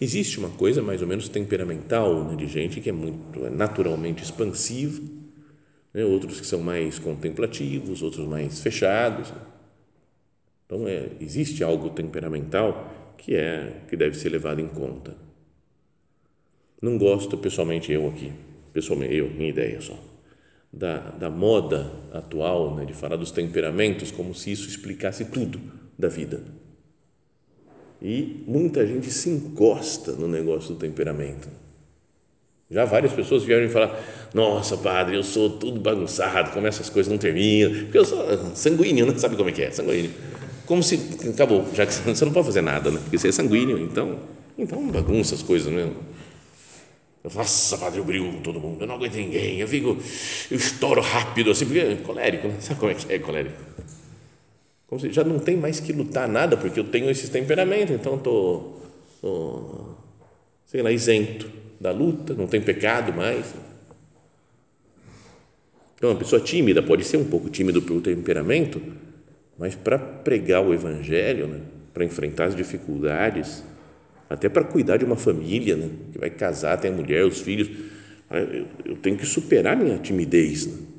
Existe 0.00 0.38
uma 0.38 0.50
coisa 0.50 0.82
mais 0.82 1.00
ou 1.00 1.08
menos 1.08 1.28
temperamental 1.28 2.22
né, 2.24 2.36
de 2.36 2.46
gente 2.46 2.80
que 2.80 2.90
é 2.90 2.92
muito 2.92 3.46
é 3.46 3.50
naturalmente 3.50 4.22
expansiva, 4.22 5.00
né, 5.94 6.04
outros 6.04 6.38
que 6.38 6.46
são 6.46 6.60
mais 6.60 6.98
contemplativos, 6.98 8.02
outros 8.02 8.26
mais 8.28 8.60
fechados. 8.60 9.32
Então, 10.66 10.86
é, 10.86 11.08
existe 11.20 11.64
algo 11.64 11.90
temperamental 11.90 13.14
que 13.16 13.34
é 13.34 13.80
que 13.88 13.96
deve 13.96 14.16
ser 14.16 14.28
levado 14.28 14.60
em 14.60 14.68
conta. 14.68 15.16
Não 16.82 16.98
gosto 16.98 17.38
pessoalmente 17.38 17.90
eu 17.90 18.06
aqui, 18.08 18.32
pessoalmente 18.74 19.14
eu, 19.14 19.30
minha 19.30 19.48
ideia 19.48 19.80
só, 19.80 19.98
da, 20.70 20.98
da 21.12 21.30
moda 21.30 21.90
atual 22.12 22.74
né, 22.76 22.84
de 22.84 22.92
falar 22.92 23.16
dos 23.16 23.30
temperamentos 23.30 24.10
como 24.10 24.34
se 24.34 24.52
isso 24.52 24.68
explicasse 24.68 25.24
tudo 25.24 25.58
da 25.98 26.08
vida 26.08 26.65
e 28.00 28.44
muita 28.46 28.86
gente 28.86 29.10
se 29.10 29.30
encosta 29.30 30.12
no 30.12 30.28
negócio 30.28 30.74
do 30.74 30.80
temperamento. 30.80 31.48
Já 32.70 32.84
várias 32.84 33.12
pessoas 33.12 33.44
vieram 33.44 33.68
falar: 33.68 33.98
Nossa, 34.34 34.76
padre, 34.76 35.16
eu 35.16 35.22
sou 35.22 35.50
tudo 35.50 35.80
bagunçado, 35.80 36.50
como 36.50 36.66
essas 36.66 36.90
coisas 36.90 37.10
não 37.10 37.18
terminam, 37.18 37.70
porque 37.84 37.98
eu 37.98 38.04
sou 38.04 38.54
sanguíneo, 38.54 39.06
não 39.06 39.16
sabe 39.18 39.36
como 39.36 39.48
é 39.48 39.52
que 39.52 39.62
é? 39.62 39.70
Sanguíneo. 39.70 40.10
Como 40.66 40.82
se 40.82 41.00
acabou, 41.32 41.64
já 41.72 41.86
que 41.86 41.94
você 41.94 42.24
não 42.24 42.32
pode 42.32 42.46
fazer 42.46 42.60
nada, 42.60 42.90
né? 42.90 42.98
Porque 43.00 43.16
você 43.16 43.28
é 43.28 43.32
sanguíneo, 43.32 43.78
então, 43.78 44.18
então 44.58 44.84
bagunça 44.88 45.36
as 45.36 45.42
coisas 45.42 45.72
mesmo. 45.72 45.94
Eu 47.22 47.30
falo, 47.30 47.44
nossa, 47.44 47.78
padre, 47.78 48.00
eu 48.00 48.04
brigo 48.04 48.32
com 48.32 48.40
todo 48.40 48.60
mundo, 48.60 48.80
eu 48.80 48.86
não 48.86 48.96
aguento 48.96 49.14
ninguém, 49.14 49.60
eu 49.60 49.68
fico, 49.68 49.96
eu 50.50 50.56
estouro 50.56 51.00
rápido, 51.00 51.52
assim, 51.52 51.64
porque 51.66 51.80
é 51.80 51.94
colérico, 51.96 52.48
né? 52.48 52.56
Sabe 52.60 52.80
como 52.80 52.90
é 52.90 52.94
que 52.94 53.12
é 53.12 53.18
colérico? 53.18 53.56
Como 54.86 55.00
se 55.00 55.12
já 55.12 55.24
não 55.24 55.38
tem 55.38 55.56
mais 55.56 55.80
que 55.80 55.92
lutar 55.92 56.28
nada, 56.28 56.56
porque 56.56 56.78
eu 56.78 56.84
tenho 56.84 57.10
esse 57.10 57.28
temperamento, 57.28 57.92
então 57.92 58.16
estou, 58.16 58.82
tô, 59.20 59.96
sei 60.64 60.80
lá, 60.80 60.92
isento 60.92 61.50
da 61.80 61.90
luta, 61.90 62.34
não 62.34 62.46
tem 62.46 62.60
pecado 62.60 63.12
mais. 63.12 63.52
Então, 65.96 66.10
uma 66.10 66.18
pessoa 66.18 66.40
tímida 66.40 66.82
pode 66.82 67.04
ser 67.04 67.16
um 67.16 67.24
pouco 67.24 67.48
tímido 67.48 67.82
pelo 67.82 68.00
temperamento, 68.00 68.80
mas 69.58 69.74
para 69.74 69.98
pregar 69.98 70.62
o 70.64 70.72
evangelho, 70.72 71.48
né, 71.48 71.60
para 71.92 72.04
enfrentar 72.04 72.44
as 72.44 72.54
dificuldades, 72.54 73.64
até 74.28 74.48
para 74.48 74.62
cuidar 74.62 74.98
de 74.98 75.04
uma 75.04 75.16
família, 75.16 75.74
né, 75.74 75.90
que 76.12 76.18
vai 76.18 76.30
casar, 76.30 76.78
tem 76.78 76.92
a 76.92 76.94
mulher, 76.94 77.24
os 77.24 77.40
filhos, 77.40 77.68
eu, 78.30 78.66
eu 78.84 78.96
tenho 78.96 79.16
que 79.16 79.26
superar 79.26 79.76
minha 79.76 79.98
timidez. 79.98 80.66
Né? 80.66 80.95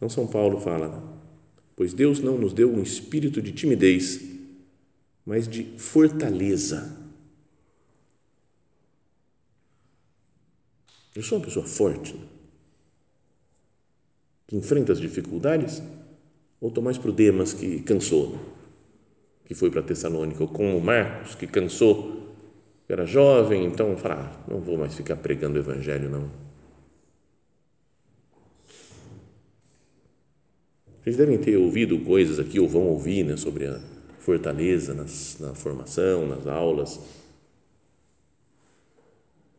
Então, 0.00 0.08
São 0.08 0.26
Paulo 0.26 0.58
fala, 0.58 1.02
pois 1.76 1.92
Deus 1.92 2.20
não 2.20 2.38
nos 2.38 2.54
deu 2.54 2.74
um 2.74 2.82
espírito 2.82 3.42
de 3.42 3.52
timidez, 3.52 4.18
mas 5.26 5.46
de 5.46 5.62
fortaleza. 5.76 6.96
Eu 11.14 11.22
sou 11.22 11.36
uma 11.36 11.44
pessoa 11.44 11.66
forte, 11.66 12.18
que 14.46 14.56
enfrenta 14.56 14.90
as 14.90 14.98
dificuldades, 14.98 15.82
ou 16.58 16.70
estou 16.70 16.82
mais 16.82 16.96
para 16.96 17.10
o 17.10 17.12
Demas, 17.12 17.52
que 17.52 17.82
cansou, 17.82 18.38
que 19.44 19.52
foi 19.52 19.70
para 19.70 19.82
Tessalônica, 19.82 20.42
ou 20.42 20.48
como 20.48 20.78
o 20.78 20.82
Marcos, 20.82 21.34
que 21.34 21.46
cansou, 21.46 22.34
era 22.88 23.04
jovem, 23.04 23.66
então 23.66 23.94
fala, 23.98 24.14
ah, 24.14 24.50
não 24.50 24.60
vou 24.60 24.78
mais 24.78 24.94
ficar 24.94 25.16
pregando 25.16 25.56
o 25.56 25.62
Evangelho, 25.62 26.08
não 26.08 26.49
Vocês 31.02 31.16
devem 31.16 31.38
ter 31.38 31.56
ouvido 31.56 31.98
coisas 32.00 32.38
aqui, 32.38 32.60
ou 32.60 32.68
vão 32.68 32.86
ouvir, 32.88 33.24
né, 33.24 33.36
sobre 33.36 33.66
a 33.66 33.80
fortaleza 34.18 34.92
nas, 34.92 35.38
na 35.40 35.54
formação, 35.54 36.26
nas 36.26 36.46
aulas. 36.46 37.00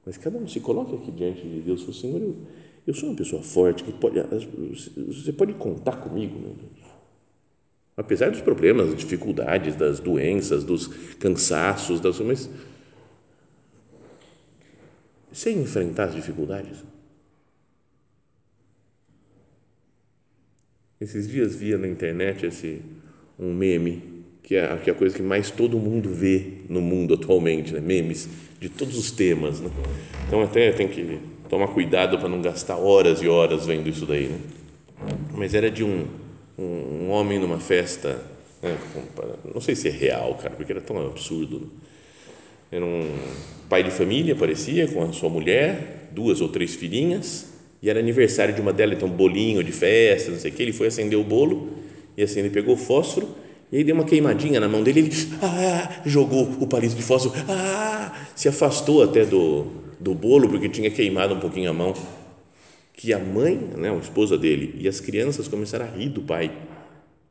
Mas 0.05 0.17
cada 0.17 0.37
um 0.37 0.47
se 0.47 0.59
coloca 0.59 0.95
aqui 0.95 1.11
diante 1.11 1.41
de 1.41 1.61
Deus 1.61 1.81
e 1.81 1.85
fala, 1.85 1.97
Senhor, 1.97 2.21
eu, 2.21 2.35
eu 2.87 2.93
sou 2.93 3.09
uma 3.09 3.15
pessoa 3.15 3.41
forte, 3.41 3.83
que 3.83 3.91
pode, 3.91 4.19
você 5.07 5.33
pode 5.33 5.53
contar 5.53 5.97
comigo, 5.97 6.39
meu 6.39 6.49
Deus. 6.49 6.91
Apesar 7.97 8.31
dos 8.31 8.41
problemas, 8.41 8.87
das 8.89 8.99
dificuldades, 8.99 9.75
das 9.75 9.99
doenças, 9.99 10.63
dos 10.63 10.87
cansaços, 11.19 11.99
das, 11.99 12.19
mas 12.19 12.49
sem 15.31 15.59
enfrentar 15.59 16.05
as 16.05 16.15
dificuldades, 16.15 16.83
Esses 21.01 21.27
dias 21.27 21.55
via 21.55 21.79
na 21.79 21.87
internet 21.87 22.45
esse 22.45 22.79
um 23.39 23.51
meme 23.51 24.03
que 24.43 24.55
é, 24.55 24.77
que 24.77 24.89
é 24.89 24.93
a 24.93 24.95
coisa 24.95 25.15
que 25.15 25.23
mais 25.23 25.49
todo 25.49 25.79
mundo 25.79 26.13
vê 26.13 26.43
no 26.69 26.79
mundo 26.79 27.15
atualmente, 27.15 27.73
né? 27.73 27.79
memes 27.79 28.29
de 28.59 28.69
todos 28.69 28.95
os 28.95 29.09
temas. 29.09 29.59
Né? 29.59 29.71
Então, 30.27 30.43
até 30.43 30.71
tem 30.71 30.87
que 30.87 31.17
tomar 31.49 31.69
cuidado 31.69 32.19
para 32.19 32.29
não 32.29 32.39
gastar 32.39 32.77
horas 32.77 33.21
e 33.21 33.27
horas 33.27 33.65
vendo 33.65 33.89
isso 33.89 34.05
daí. 34.05 34.27
Né? 34.27 34.39
Mas 35.33 35.55
era 35.55 35.71
de 35.71 35.83
um, 35.83 36.05
um, 36.57 36.63
um 36.63 37.09
homem 37.09 37.39
numa 37.39 37.59
festa, 37.59 38.21
né? 38.61 38.77
não 39.53 39.59
sei 39.59 39.75
se 39.75 39.87
é 39.87 39.91
real, 39.91 40.35
cara, 40.35 40.53
porque 40.55 40.71
era 40.71 40.81
tão 40.81 41.03
absurdo. 41.03 41.61
Né? 41.61 41.67
Era 42.73 42.85
um 42.85 43.09
pai 43.67 43.83
de 43.83 43.89
família, 43.89 44.35
parecia, 44.35 44.87
com 44.87 45.01
a 45.01 45.11
sua 45.11 45.29
mulher, 45.29 46.09
duas 46.11 46.41
ou 46.41 46.49
três 46.49 46.75
filhinhas, 46.75 47.50
e 47.81 47.89
era 47.89 47.99
aniversário 47.99 48.53
de 48.53 48.61
uma 48.61 48.71
delas, 48.71 48.97
então 48.97 49.09
bolinho 49.09 49.63
de 49.63 49.71
festa, 49.71 50.31
não 50.31 50.37
sei 50.37 50.51
o 50.51 50.53
que. 50.53 50.61
Ele 50.61 50.73
foi 50.73 50.87
acender 50.87 51.17
o 51.17 51.23
bolo 51.23 51.69
e 52.15 52.21
assim 52.21 52.39
ele 52.39 52.49
pegou 52.49 52.75
o 52.75 52.77
fósforo 52.77 53.27
e 53.71 53.77
aí 53.77 53.83
deu 53.83 53.95
uma 53.95 54.03
queimadinha 54.03 54.59
na 54.59 54.67
mão 54.67 54.83
dele, 54.83 54.99
ele 54.99 55.11
ah, 55.41 56.01
jogou 56.05 56.43
o 56.59 56.67
palito 56.67 56.93
de 56.93 57.01
fósforo, 57.01 57.33
ah, 57.47 58.27
se 58.35 58.49
afastou 58.49 59.01
até 59.01 59.25
do, 59.25 59.65
do 59.99 60.13
bolo 60.13 60.49
porque 60.49 60.67
tinha 60.67 60.91
queimado 60.91 61.33
um 61.33 61.39
pouquinho 61.39 61.69
a 61.69 61.73
mão. 61.73 61.93
Que 62.93 63.13
a 63.13 63.19
mãe, 63.19 63.55
né, 63.77 63.89
a 63.89 63.95
esposa 63.95 64.37
dele, 64.37 64.75
e 64.77 64.87
as 64.87 64.99
crianças 64.99 65.47
começaram 65.47 65.85
a 65.85 65.87
rir 65.87 66.09
do 66.09 66.21
pai, 66.21 66.51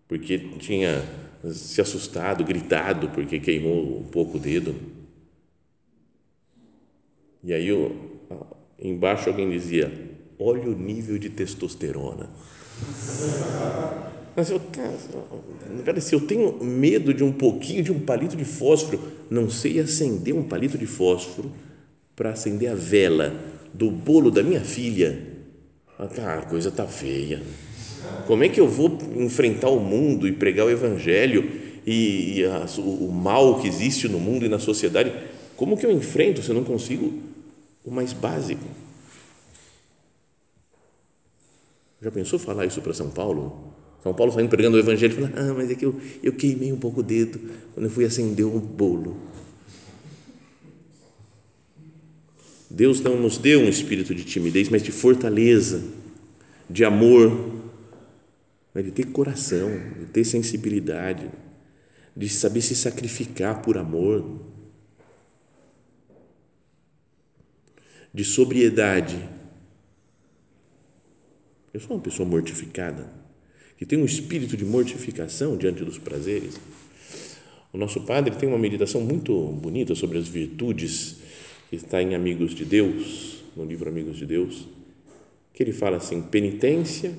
porque 0.08 0.38
tinha 0.58 1.04
se 1.52 1.80
assustado, 1.80 2.42
gritado 2.42 3.08
porque 3.10 3.38
queimou 3.38 4.00
um 4.00 4.04
pouco 4.04 4.36
o 4.36 4.40
dedo. 4.40 4.74
E 7.44 7.52
aí 7.52 7.68
embaixo 8.82 9.28
alguém 9.28 9.48
dizia: 9.50 10.09
Olha 10.42 10.70
o 10.70 10.74
nível 10.74 11.18
de 11.18 11.28
testosterona. 11.28 12.30
Mas 14.34 14.48
eu, 14.48 14.58
cara, 15.84 16.00
se 16.00 16.14
eu 16.14 16.20
tenho 16.22 16.64
medo 16.64 17.12
de 17.12 17.22
um 17.22 17.30
pouquinho 17.30 17.84
de 17.84 17.92
um 17.92 18.00
palito 18.00 18.34
de 18.34 18.44
fósforo, 18.46 18.98
não 19.28 19.50
sei 19.50 19.78
acender 19.80 20.34
um 20.34 20.42
palito 20.42 20.78
de 20.78 20.86
fósforo 20.86 21.52
para 22.16 22.30
acender 22.30 22.70
a 22.70 22.74
vela 22.74 23.34
do 23.74 23.90
bolo 23.90 24.30
da 24.30 24.42
minha 24.42 24.62
filha. 24.62 25.20
Ah, 25.98 26.38
a 26.38 26.42
coisa 26.46 26.70
tá 26.70 26.86
feia. 26.86 27.42
Como 28.26 28.42
é 28.42 28.48
que 28.48 28.58
eu 28.58 28.66
vou 28.66 28.96
enfrentar 29.16 29.68
o 29.68 29.78
mundo 29.78 30.26
e 30.26 30.32
pregar 30.32 30.64
o 30.64 30.70
evangelho 30.70 31.50
e, 31.86 32.38
e 32.38 32.44
a, 32.46 32.64
o, 32.78 33.08
o 33.08 33.12
mal 33.12 33.60
que 33.60 33.68
existe 33.68 34.08
no 34.08 34.18
mundo 34.18 34.46
e 34.46 34.48
na 34.48 34.58
sociedade? 34.58 35.12
Como 35.54 35.76
que 35.76 35.84
eu 35.84 35.92
enfrento 35.92 36.42
se 36.42 36.48
eu 36.48 36.54
não 36.54 36.64
consigo 36.64 37.12
o 37.84 37.90
mais 37.90 38.14
básico? 38.14 38.64
Já 42.00 42.10
pensou 42.10 42.38
falar 42.38 42.66
isso 42.66 42.80
para 42.80 42.94
São 42.94 43.10
Paulo? 43.10 43.74
São 44.02 44.14
Paulo 44.14 44.32
saindo 44.32 44.48
pregando 44.48 44.76
o 44.76 44.80
evangelho, 44.80 45.14
falando, 45.14 45.38
ah, 45.38 45.54
mas 45.54 45.70
é 45.70 45.74
que 45.74 45.84
eu, 45.84 46.00
eu 46.22 46.32
queimei 46.32 46.72
um 46.72 46.78
pouco 46.78 47.00
o 47.00 47.02
dedo 47.02 47.38
quando 47.74 47.84
eu 47.84 47.90
fui 47.90 48.04
acender 48.04 48.46
um 48.46 48.58
bolo. 48.58 49.16
Deus 52.70 53.00
não 53.00 53.20
nos 53.20 53.36
deu 53.36 53.60
um 53.60 53.68
espírito 53.68 54.14
de 54.14 54.24
timidez, 54.24 54.68
mas 54.68 54.82
de 54.82 54.92
fortaleza, 54.92 55.82
de 56.68 56.84
amor, 56.84 57.60
de 58.74 58.90
ter 58.92 59.06
coração, 59.06 59.68
de 59.98 60.06
ter 60.06 60.24
sensibilidade, 60.24 61.28
de 62.16 62.28
saber 62.28 62.62
se 62.62 62.74
sacrificar 62.74 63.60
por 63.60 63.76
amor, 63.76 64.24
de 68.14 68.24
sobriedade. 68.24 69.39
Eu 71.72 71.78
sou 71.78 71.96
uma 71.96 72.02
pessoa 72.02 72.28
mortificada 72.28 73.08
que 73.78 73.86
tem 73.86 73.96
um 73.96 74.04
espírito 74.04 74.56
de 74.56 74.64
mortificação 74.64 75.56
diante 75.56 75.84
dos 75.84 75.98
prazeres. 75.98 76.60
O 77.72 77.78
nosso 77.78 78.00
padre 78.00 78.34
tem 78.34 78.48
uma 78.48 78.58
meditação 78.58 79.00
muito 79.00 79.32
bonita 79.52 79.94
sobre 79.94 80.18
as 80.18 80.26
virtudes 80.26 81.18
que 81.68 81.76
está 81.76 82.02
em 82.02 82.16
Amigos 82.16 82.56
de 82.56 82.64
Deus, 82.64 83.44
no 83.56 83.64
livro 83.64 83.88
Amigos 83.88 84.16
de 84.16 84.26
Deus, 84.26 84.66
que 85.54 85.62
ele 85.62 85.72
fala 85.72 85.98
assim: 85.98 86.20
penitência 86.20 87.12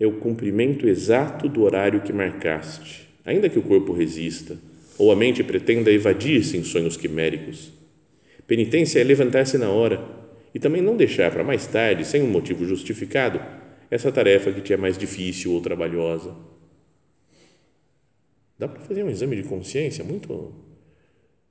é 0.00 0.06
o 0.08 0.18
cumprimento 0.18 0.88
exato 0.88 1.48
do 1.48 1.62
horário 1.62 2.02
que 2.02 2.12
marcaste, 2.12 3.08
ainda 3.24 3.48
que 3.48 3.60
o 3.60 3.62
corpo 3.62 3.92
resista 3.92 4.58
ou 4.98 5.12
a 5.12 5.16
mente 5.16 5.44
pretenda 5.44 5.92
evadir-se 5.92 6.56
em 6.56 6.64
sonhos 6.64 6.96
quiméricos. 6.96 7.70
Penitência 8.44 8.98
é 8.98 9.04
levantar-se 9.04 9.56
na 9.56 9.70
hora 9.70 10.04
e 10.52 10.58
também 10.58 10.82
não 10.82 10.96
deixar 10.96 11.30
para 11.30 11.44
mais 11.44 11.68
tarde, 11.68 12.04
sem 12.04 12.20
um 12.20 12.28
motivo 12.28 12.64
justificado, 12.64 13.40
essa 13.90 14.12
tarefa 14.12 14.52
que 14.52 14.60
te 14.60 14.72
é 14.72 14.76
mais 14.76 14.98
difícil 14.98 15.52
ou 15.52 15.60
trabalhosa. 15.60 16.34
Dá 18.58 18.68
para 18.68 18.80
fazer 18.80 19.02
um 19.02 19.10
exame 19.10 19.36
de 19.36 19.44
consciência 19.48 20.04
muito 20.04 20.52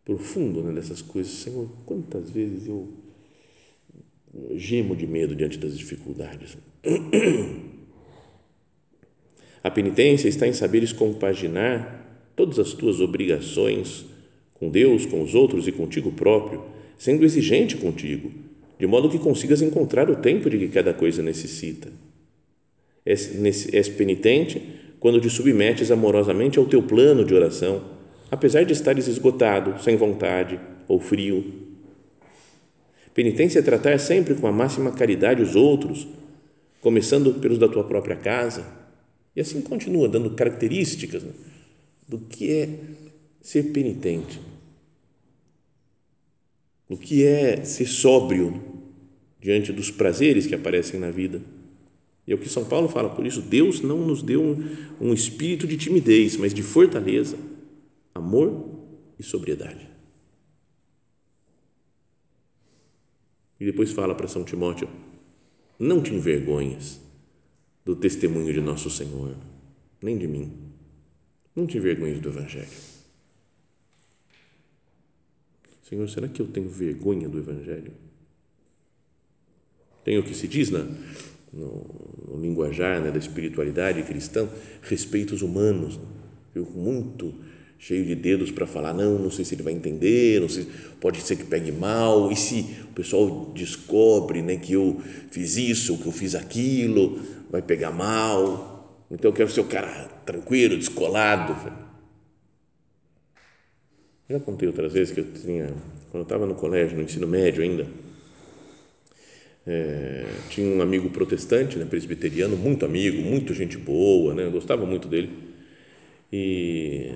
profundo 0.04 0.62
né, 0.62 0.74
dessas 0.74 1.02
coisas. 1.02 1.32
Senhor, 1.34 1.70
quantas 1.86 2.30
vezes 2.30 2.68
eu 2.68 2.94
gemo 4.56 4.96
de 4.96 5.08
medo 5.08 5.36
diante 5.36 5.58
das 5.58 5.78
dificuldades. 5.78 6.58
A 9.64 9.72
penitência 9.72 10.28
está 10.28 10.48
em 10.48 10.54
saberes 10.54 10.94
compaginar 10.94 12.06
todas 12.36 12.60
as 12.60 12.74
tuas 12.74 13.02
obrigações 13.02 14.06
com 14.54 14.70
Deus, 14.70 15.06
com 15.06 15.22
os 15.24 15.34
outros 15.34 15.68
e 15.68 15.72
contigo 15.72 16.12
próprio, 16.12 16.64
sendo 16.98 17.26
exigente 17.26 17.76
contigo, 17.76 18.32
de 18.80 18.86
modo 18.86 19.10
que 19.10 19.18
consigas 19.20 19.62
encontrar 19.62 20.10
o 20.10 20.16
tempo 20.18 20.50
de 20.50 20.58
que 20.60 20.68
cada 20.70 20.94
coisa 20.94 21.22
necessita 21.22 21.90
és, 23.08 23.90
penitente 23.90 24.62
quando 25.00 25.22
te 25.22 25.30
submetes 25.30 25.92
amorosamente 25.92 26.60
ao 26.60 26.66
teu 26.66 26.84
plano 26.84 27.24
de 27.24 27.34
oração, 27.34 27.84
apesar 28.30 28.66
de 28.66 28.74
estares 28.74 29.08
esgotado, 29.08 29.82
sem 29.82 29.96
vontade 29.96 30.60
ou 30.88 31.00
frio. 31.00 31.46
Penitência 33.14 33.60
é 33.60 33.62
tratar 33.62 33.98
sempre 34.00 34.36
com 34.36 34.48
a 34.48 34.52
máxima 34.52 34.92
caridade 34.92 35.42
os 35.42 35.56
outros, 35.56 36.08
começando 36.82 37.36
pelos 37.36 37.58
da 37.58 37.68
tua 37.68 37.84
própria 37.84 38.16
casa, 38.16 38.66
e 39.36 39.40
assim 39.40 39.62
continua 39.62 40.10
dando 40.10 40.32
características 40.32 41.24
né, 41.24 41.32
do 42.08 42.18
que 42.18 42.52
é 42.52 42.70
ser 43.40 43.72
penitente, 43.72 44.40
do 46.90 46.98
que 46.98 47.24
é 47.24 47.64
ser 47.64 47.86
sóbrio 47.86 48.62
diante 49.40 49.72
dos 49.72 49.92
prazeres 49.92 50.48
que 50.48 50.56
aparecem 50.56 51.00
na 51.00 51.12
vida 51.12 51.42
e 52.28 52.34
é 52.34 52.36
o 52.36 52.38
que 52.38 52.50
São 52.50 52.66
Paulo 52.66 52.90
fala, 52.90 53.10
por 53.10 53.26
isso 53.26 53.42
Deus 53.42 53.80
não 53.80 54.06
nos 54.06 54.22
deu 54.22 54.44
um, 54.44 54.78
um 55.00 55.14
espírito 55.14 55.66
de 55.66 55.78
timidez, 55.78 56.36
mas 56.36 56.54
de 56.54 56.62
fortaleza, 56.62 57.40
amor 58.14 58.70
e 59.18 59.24
sobriedade. 59.24 59.88
E 63.58 63.66
depois 63.66 63.94
fala 63.94 64.14
para 64.14 64.28
São 64.28 64.44
Timóteo: 64.44 64.90
não 65.80 66.04
te 66.04 66.14
envergonhas 66.14 67.00
do 67.86 67.96
testemunho 67.96 68.54
de 68.54 68.60
nosso 68.60 68.90
Senhor, 68.90 69.36
nem 70.02 70.18
de 70.18 70.28
mim. 70.28 70.52
Não 71.56 71.66
te 71.66 71.78
envergonhes 71.78 72.20
do 72.20 72.30
Evangelho. 72.30 72.68
Senhor, 75.82 76.08
será 76.10 76.28
que 76.28 76.42
eu 76.42 76.48
tenho 76.48 76.68
vergonha 76.68 77.30
do 77.30 77.40
Evangelho? 77.40 77.94
Tem 80.04 80.20
o 80.20 80.24
que 80.24 80.36
se 80.36 80.48
diz 80.48 80.70
na, 80.70 80.86
no, 81.52 81.86
no 82.28 82.42
linguajar 82.42 83.02
né, 83.02 83.12
da 83.12 83.18
espiritualidade 83.18 84.04
cristã, 84.04 84.48
respeitos 84.82 85.42
humanos. 85.42 85.98
Né? 85.98 86.18
muito 86.74 87.36
cheio 87.80 88.06
de 88.06 88.16
dedos 88.16 88.50
para 88.50 88.66
falar, 88.66 88.94
não, 88.94 89.20
não 89.20 89.30
sei 89.30 89.46
se 89.46 89.54
ele 89.54 89.62
vai 89.62 89.74
entender, 89.74 90.42
não 90.42 90.50
sei, 90.50 90.68
pode 91.00 91.22
ser 91.22 91.36
que 91.36 91.44
pegue 91.44 91.72
mal, 91.72 92.32
e 92.32 92.36
se 92.36 92.78
o 92.90 92.94
pessoal 92.94 93.52
descobre 93.54 94.42
né, 94.42 94.58
que 94.58 94.74
eu 94.74 95.00
fiz 95.30 95.58
isso, 95.58 95.98
que 95.98 96.08
eu 96.08 96.12
fiz 96.12 96.34
aquilo, 96.34 97.22
vai 97.52 97.62
pegar 97.62 97.92
mal. 97.92 99.06
Então 99.12 99.30
eu 99.30 99.36
quero 99.36 99.50
ser 99.50 99.62
o 99.62 99.66
cara 99.66 100.06
tranquilo, 100.26 100.76
descolado. 100.76 101.56
Já 104.30 104.40
contei 104.40 104.68
outras 104.68 104.92
vezes 104.92 105.14
que 105.14 105.22
eu 105.22 105.32
tinha, 105.32 105.68
quando 106.12 106.22
eu 106.22 106.24
estava 106.24 106.46
no 106.46 106.56
colégio, 106.56 106.98
no 106.98 107.04
ensino 107.04 107.28
médio 107.28 107.64
ainda, 107.64 107.88
é, 109.68 110.26
tinha 110.50 110.66
um 110.66 110.82
amigo 110.82 111.10
protestante, 111.10 111.78
né, 111.78 111.86
presbiteriano, 111.86 112.56
muito 112.56 112.86
amigo, 112.86 113.22
muito 113.22 113.54
gente 113.54 113.78
boa, 113.78 114.34
né, 114.34 114.50
gostava 114.50 114.86
muito 114.86 115.10
dele. 115.10 115.30
E, 116.32 117.12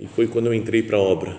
e 0.00 0.06
foi 0.06 0.26
quando 0.26 0.46
eu 0.46 0.54
entrei 0.54 0.82
para 0.82 0.96
a 0.96 1.00
obra, 1.00 1.36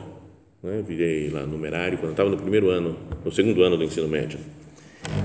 né, 0.62 0.84
virei 0.88 1.30
lá 1.30 1.46
numerário, 1.48 1.98
quando 1.98 2.10
eu 2.10 2.12
estava 2.12 2.30
no 2.30 2.38
primeiro 2.38 2.70
ano, 2.70 2.96
no 3.26 3.32
segundo 3.32 3.64
ano 3.64 3.76
do 3.76 3.84
ensino 3.84 4.08
médio. 4.08 4.40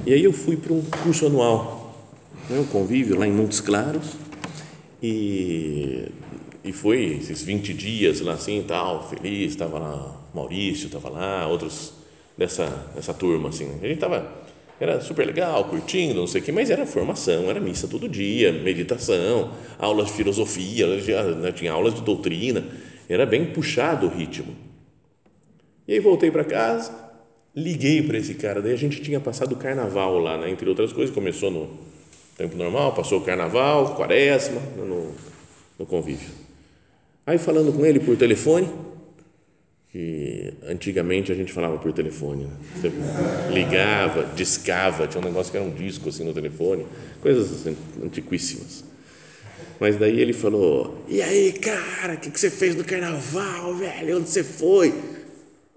E 0.06 0.14
aí 0.14 0.24
eu 0.24 0.32
fui 0.32 0.56
para 0.56 0.72
um 0.72 0.82
curso 0.82 1.26
anual, 1.26 2.10
né, 2.48 2.58
um 2.58 2.66
convívio 2.66 3.18
lá 3.18 3.26
em 3.26 3.32
Montes 3.32 3.60
Claros, 3.60 4.14
e, 5.02 6.06
e 6.64 6.72
foi 6.72 7.18
esses 7.20 7.42
20 7.42 7.74
dias 7.74 8.20
lá 8.22 8.32
assim, 8.32 8.64
tal, 8.66 9.06
feliz, 9.10 9.52
estava 9.52 9.78
lá 9.78 10.16
Maurício, 10.34 10.86
estava 10.86 11.10
lá, 11.10 11.46
outros 11.46 11.92
dessa, 12.36 12.66
dessa 12.94 13.12
turma, 13.12 13.50
assim, 13.50 13.66
a 13.66 13.86
gente 13.86 13.94
estava 13.94 14.47
era 14.80 15.00
super 15.00 15.26
legal, 15.26 15.64
curtindo, 15.64 16.20
não 16.20 16.26
sei 16.26 16.40
o 16.40 16.44
que, 16.44 16.52
mas 16.52 16.70
era 16.70 16.86
formação, 16.86 17.50
era 17.50 17.60
missa 17.60 17.88
todo 17.88 18.08
dia, 18.08 18.52
meditação, 18.52 19.52
aulas 19.78 20.06
de 20.06 20.12
filosofia, 20.12 20.86
né, 21.34 21.52
tinha 21.52 21.72
aulas 21.72 21.94
de 21.94 22.02
doutrina, 22.02 22.64
Era 23.08 23.24
bem 23.24 23.46
puxado 23.46 24.06
o 24.06 24.10
ritmo. 24.10 24.54
E 25.86 25.94
aí 25.94 26.00
voltei 26.00 26.30
para 26.30 26.44
casa, 26.44 26.92
liguei 27.56 28.02
para 28.02 28.18
esse 28.18 28.34
cara. 28.34 28.60
Daí 28.60 28.72
a 28.72 28.76
gente 28.76 29.00
tinha 29.00 29.18
passado 29.18 29.52
o 29.52 29.56
carnaval 29.56 30.18
lá, 30.18 30.36
né? 30.36 30.50
entre 30.50 30.68
outras 30.68 30.92
coisas. 30.92 31.14
Começou 31.14 31.50
no 31.50 31.70
tempo 32.36 32.56
normal, 32.56 32.94
passou 32.94 33.18
o 33.18 33.24
carnaval, 33.24 33.94
quaresma, 33.96 34.60
no, 34.76 35.12
no 35.78 35.86
convívio. 35.86 36.28
Aí 37.26 37.38
falando 37.38 37.72
com 37.72 37.84
ele 37.84 38.00
por 38.00 38.16
telefone, 38.16 38.68
que 39.90 40.53
antigamente 40.66 41.33
a 41.33 41.35
gente 41.35 41.53
falava 41.53 41.79
por 41.79 41.92
telefone, 41.92 42.44
né? 42.44 42.53
Você 42.77 42.92
ligava, 43.53 44.24
discava, 44.35 45.07
tinha 45.07 45.20
um 45.20 45.24
negócio 45.24 45.51
que 45.51 45.57
era 45.57 45.66
um 45.66 45.74
disco 45.74 46.11
assim 46.11 46.24
no 46.24 46.35
telefone, 46.35 46.87
coisas 47.22 47.51
assim, 47.53 47.77
antiquíssimas. 48.03 48.85
Mas 49.81 49.96
daí 49.96 50.20
ele 50.20 50.33
falou: 50.33 51.05
E 51.09 51.22
aí, 51.22 51.53
cara, 51.53 52.14
o 52.14 52.16
que, 52.18 52.31
que 52.31 52.38
você 52.38 52.51
fez 52.51 52.74
no 52.74 52.85
carnaval, 52.85 53.74
velho? 53.74 54.18
Onde 54.18 54.29
você 54.29 54.44
foi? 54.44 54.92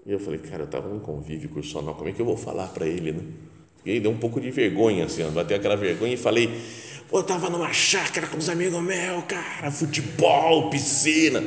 E 0.04 0.12
eu 0.12 0.18
falei: 0.18 0.40
Cara, 0.40 0.62
eu 0.62 0.66
estava 0.66 0.88
num 0.88 0.98
convívio 0.98 1.48
cursional, 1.48 1.94
como 1.94 2.08
é 2.08 2.12
que 2.12 2.20
eu 2.20 2.26
vou 2.26 2.36
falar 2.36 2.68
para 2.68 2.86
ele, 2.86 3.12
né? 3.12 3.20
E 3.84 3.92
aí 3.92 4.00
deu 4.00 4.10
um 4.10 4.18
pouco 4.18 4.40
de 4.40 4.50
vergonha, 4.50 5.06
assim, 5.06 5.28
bateu 5.30 5.56
aquela 5.56 5.76
vergonha 5.76 6.14
e 6.14 6.18
falei: 6.18 6.50
Pô, 7.08 7.18
eu 7.18 7.22
estava 7.22 7.48
numa 7.48 7.72
chácara 7.72 8.26
com 8.26 8.36
os 8.36 8.48
amigos 8.48 8.82
meus, 8.82 9.24
cara, 9.24 9.70
futebol, 9.70 10.68
piscina. 10.68 11.42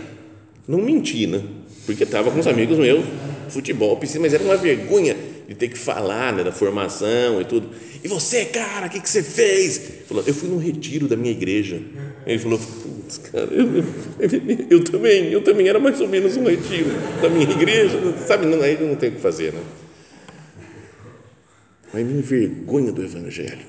Não 0.67 0.79
menti, 0.81 1.27
né? 1.27 1.43
Porque 1.85 2.03
estava 2.03 2.31
com 2.31 2.39
os 2.39 2.47
amigos 2.47 2.77
meus, 2.77 3.05
futebol, 3.49 3.95
piscina, 3.97 4.21
mas 4.21 4.33
era 4.33 4.43
uma 4.43 4.57
vergonha 4.57 5.15
de 5.47 5.53
ter 5.53 5.69
que 5.69 5.77
falar 5.77 6.33
né, 6.33 6.43
da 6.43 6.51
formação 6.51 7.39
e 7.39 7.45
tudo. 7.45 7.69
E 8.03 8.07
você, 8.07 8.45
cara, 8.45 8.87
o 8.87 8.89
que, 8.89 8.99
que 8.99 9.09
você 9.09 9.21
fez? 9.21 9.79
Falou, 10.07 10.23
eu 10.25 10.33
fui 10.33 10.49
num 10.49 10.57
retiro 10.57 11.07
da 11.07 11.15
minha 11.15 11.31
igreja. 11.31 11.81
Ele 12.25 12.39
falou, 12.39 12.59
putz, 12.59 13.17
cara, 13.19 13.45
eu, 13.51 13.77
eu, 13.77 14.67
eu, 14.69 14.83
também, 14.83 15.31
eu 15.31 15.43
também 15.43 15.67
era 15.67 15.79
mais 15.79 15.99
ou 16.01 16.07
menos 16.07 16.35
um 16.37 16.45
retiro 16.45 16.89
da 17.21 17.29
minha 17.29 17.49
igreja, 17.49 17.99
sabe? 18.25 18.45
Não, 18.45 18.61
aí 18.61 18.79
não 18.81 18.95
tem 18.95 19.09
o 19.09 19.13
que 19.13 19.21
fazer, 19.21 19.53
né? 19.53 19.61
Mas 21.93 22.05
me 22.05 22.13
envergonha 22.19 22.91
do 22.91 23.03
Evangelho. 23.03 23.65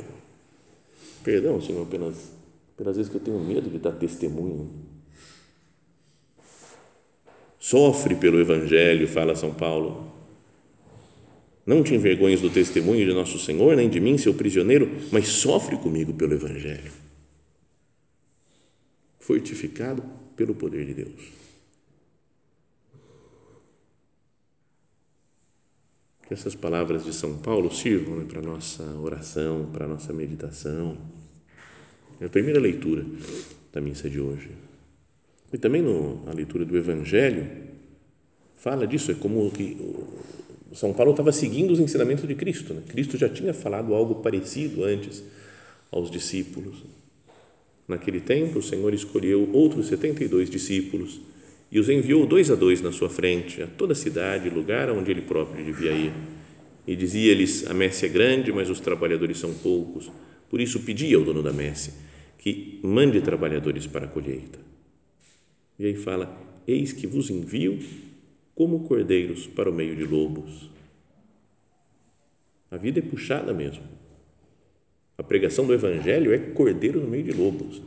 Perdão, 1.23 1.61
Senhor, 1.61 1.83
apenas 1.83 2.15
pelas 2.77 2.97
vezes 2.97 3.11
que 3.11 3.17
eu 3.17 3.21
tenho 3.21 3.39
medo 3.39 3.71
de 3.71 3.79
dar 3.79 3.93
testemunho. 3.93 4.71
Sofre 7.59 8.15
pelo 8.15 8.41
Evangelho, 8.41 9.09
fala 9.09 9.35
São 9.35 9.53
Paulo. 9.53 10.13
Não 11.67 11.83
te 11.83 11.95
envergonhes 11.95 12.41
do 12.41 12.49
testemunho 12.49 13.05
de 13.05 13.13
nosso 13.13 13.39
Senhor, 13.41 13.75
nem 13.75 13.89
de 13.89 13.99
mim, 13.99 14.17
seu 14.17 14.33
prisioneiro, 14.33 14.89
mas 15.11 15.27
sofre 15.27 15.77
comigo 15.77 16.15
pelo 16.15 16.35
Evangelho. 16.35 16.93
Fortificado 19.19 20.03
pelo 20.37 20.55
poder 20.55 20.87
de 20.87 20.95
Deus. 20.95 21.47
Que 26.29 26.35
essas 26.35 26.55
palavras 26.55 27.05
de 27.05 27.13
São 27.13 27.39
Paulo 27.39 27.73
sirvam 27.73 28.17
né, 28.17 28.27
para 28.29 28.41
a 28.41 28.43
nossa 28.43 28.85
oração, 29.01 29.69
para 29.73 29.87
a 29.87 29.89
nossa 29.89 30.13
meditação. 30.13 30.97
É 32.21 32.27
a 32.27 32.29
primeira 32.29 32.61
leitura 32.61 33.05
da 33.73 33.81
missa 33.81 34.09
de 34.09 34.21
hoje. 34.21 34.51
E 35.53 35.59
também 35.59 35.83
no, 35.83 36.25
na 36.25 36.33
leitura 36.33 36.65
do 36.65 36.77
Evangelho, 36.77 37.47
fala 38.57 38.87
disso, 38.87 39.11
é 39.11 39.15
como 39.15 39.51
que 39.51 39.77
São 40.75 40.93
Paulo 40.93 41.13
estava 41.13 41.33
seguindo 41.33 41.73
os 41.73 41.81
ensinamentos 41.81 42.27
de 42.27 42.35
Cristo. 42.35 42.75
Né? 42.75 42.83
Cristo 42.89 43.17
já 43.17 43.29
tinha 43.29 43.55
falado 43.55 43.95
algo 43.95 44.17
parecido 44.17 44.85
antes 44.85 45.23
aos 45.91 46.11
discípulos. 46.11 46.85
Naquele 47.87 48.21
tempo, 48.21 48.59
o 48.59 48.63
Senhor 48.63 48.93
escolheu 48.93 49.49
outros 49.53 49.87
72 49.87 50.51
discípulos 50.51 51.21
e 51.71 51.79
os 51.79 51.89
enviou 51.89 52.27
dois 52.27 52.51
a 52.51 52.55
dois 52.55 52.81
na 52.81 52.91
sua 52.91 53.09
frente, 53.09 53.63
a 53.63 53.67
toda 53.67 53.93
a 53.93 53.97
cidade, 53.97 54.51
lugar 54.51 54.91
onde 54.91 55.11
ele 55.11 55.23
próprio 55.23 55.65
devia 55.65 55.93
ir. 55.93 56.13
E 56.87 56.95
dizia-lhes: 56.97 57.69
A 57.69 57.75
messe 57.75 58.07
é 58.07 58.09
grande, 58.09 58.53
mas 58.53 58.71
os 58.71 58.81
trabalhadores 58.81 59.39
são 59.39 59.55
poucos. 59.55 60.11
Por 60.49 60.61
isso 60.61 60.81
pedia 60.81 61.17
ao 61.17 61.25
dono 61.25 61.43
da 61.43 61.53
messe 61.53 61.93
que 62.39 62.79
mande 62.83 63.21
trabalhadores 63.21 63.87
para 63.89 64.05
a 64.07 64.09
colheita. 64.09 64.59
E 65.79 65.87
aí 65.87 65.95
fala: 65.95 66.37
Eis 66.67 66.93
que 66.93 67.07
vos 67.07 67.31
envio 67.31 67.79
como 68.55 68.85
cordeiros 68.89 69.47
para 69.47 69.71
o 69.71 69.75
meio 69.75 69.95
de 69.95 70.05
lobos. 70.05 70.71
A 72.71 72.77
vida 72.77 72.99
é 72.99 73.03
puxada 73.03 73.53
mesmo. 73.53 73.85
A 75.19 75.23
pregação 75.23 75.67
do 75.67 75.73
Evangelho 75.73 76.33
é 76.33 76.39
cordeiro 76.39 77.01
no 77.01 77.09
meio 77.09 77.25
de 77.25 77.33
lobos. 77.33 77.81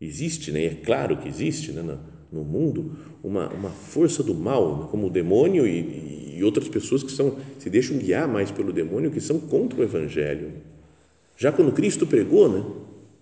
Existe, 0.00 0.52
né? 0.52 0.64
é 0.64 0.74
claro 0.74 1.16
que 1.16 1.28
existe 1.28 1.72
né? 1.72 1.98
no, 2.30 2.44
mundo 2.44 2.94
uma, 3.22 3.48
uma 3.48 3.70
força 3.70 4.22
do 4.22 4.34
mal, 4.34 4.82
né? 4.82 4.88
como 4.90 5.06
o 5.06 5.10
demônio 5.10 5.66
e, 5.66 6.36
e 6.36 6.44
outras 6.44 6.68
pessoas 6.68 7.02
que 7.02 7.10
são, 7.10 7.38
se 7.58 7.70
deixam 7.70 7.96
guiar 7.96 8.28
mais 8.28 8.50
pelo 8.50 8.72
demônio, 8.72 9.10
que 9.10 9.20
são 9.20 9.40
contra 9.40 9.80
o 9.80 9.82
Evangelho. 9.82 10.52
Já 11.38 11.50
quando 11.50 11.72
Cristo 11.72 12.06
pregou, 12.06 12.48
né? 12.48 12.64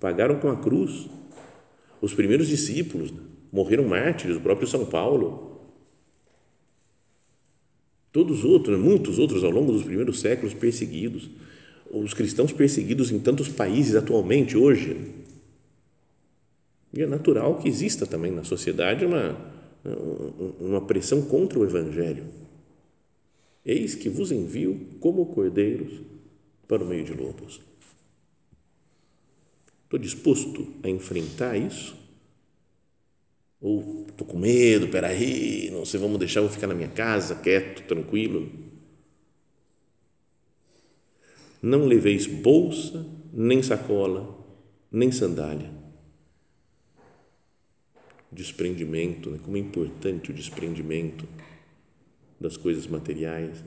pagaram 0.00 0.40
com 0.40 0.48
a 0.48 0.56
cruz. 0.56 1.08
Os 2.04 2.12
primeiros 2.12 2.48
discípulos 2.48 3.10
né? 3.10 3.20
morreram 3.50 3.84
mártires, 3.84 4.36
o 4.36 4.40
próprio 4.40 4.68
São 4.68 4.84
Paulo. 4.84 5.58
Todos 8.12 8.44
outros, 8.44 8.78
muitos 8.78 9.18
outros 9.18 9.42
ao 9.42 9.50
longo 9.50 9.72
dos 9.72 9.84
primeiros 9.84 10.20
séculos 10.20 10.52
perseguidos. 10.52 11.30
Os 11.90 12.12
cristãos 12.12 12.52
perseguidos 12.52 13.10
em 13.10 13.18
tantos 13.18 13.48
países 13.48 13.96
atualmente, 13.96 14.54
hoje. 14.54 15.14
E 16.92 17.00
é 17.00 17.06
natural 17.06 17.56
que 17.56 17.70
exista 17.70 18.06
também 18.06 18.30
na 18.30 18.44
sociedade 18.44 19.06
uma, 19.06 19.38
uma 20.60 20.82
pressão 20.82 21.22
contra 21.22 21.58
o 21.58 21.64
Evangelho. 21.64 22.26
Eis 23.64 23.94
que 23.94 24.10
vos 24.10 24.30
envio 24.30 24.78
como 25.00 25.24
cordeiros 25.24 26.02
para 26.68 26.84
o 26.84 26.86
meio 26.86 27.02
de 27.02 27.14
lobos. 27.14 27.62
Estou 29.84 29.98
disposto 29.98 30.66
a 30.82 30.88
enfrentar 30.88 31.56
isso? 31.56 31.96
Ou 33.60 34.06
estou 34.08 34.26
com 34.26 34.38
medo, 34.38 34.88
peraí, 34.88 35.70
não 35.70 35.84
sei, 35.84 36.00
vamos 36.00 36.18
deixar, 36.18 36.40
vou 36.40 36.50
ficar 36.50 36.66
na 36.66 36.74
minha 36.74 36.88
casa, 36.88 37.36
quieto, 37.36 37.86
tranquilo. 37.86 38.50
Não 41.62 41.86
leveis 41.86 42.26
bolsa, 42.26 43.06
nem 43.32 43.62
sacola, 43.62 44.38
nem 44.92 45.10
sandália. 45.10 45.70
Desprendimento, 48.30 49.30
né? 49.30 49.38
como 49.42 49.56
é 49.56 49.60
importante 49.60 50.30
o 50.30 50.34
desprendimento 50.34 51.26
das 52.38 52.56
coisas 52.56 52.86
materiais 52.86 53.64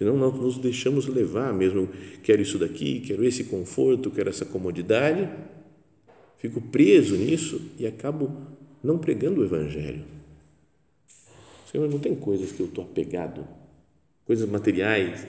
Senão 0.00 0.16
nós 0.16 0.34
nos 0.34 0.56
deixamos 0.56 1.06
levar 1.06 1.52
mesmo, 1.52 1.86
quero 2.22 2.40
isso 2.40 2.56
daqui, 2.56 3.00
quero 3.00 3.22
esse 3.22 3.44
conforto, 3.44 4.10
quero 4.10 4.30
essa 4.30 4.46
comodidade, 4.46 5.28
fico 6.38 6.58
preso 6.58 7.18
nisso 7.18 7.60
e 7.78 7.86
acabo 7.86 8.34
não 8.82 8.96
pregando 8.96 9.42
o 9.42 9.44
Evangelho. 9.44 10.02
Senhor, 11.70 11.86
não 11.86 11.98
tem 11.98 12.14
coisas 12.14 12.50
que 12.50 12.60
eu 12.60 12.66
estou 12.66 12.82
apegado, 12.82 13.46
coisas 14.24 14.48
materiais, 14.48 15.26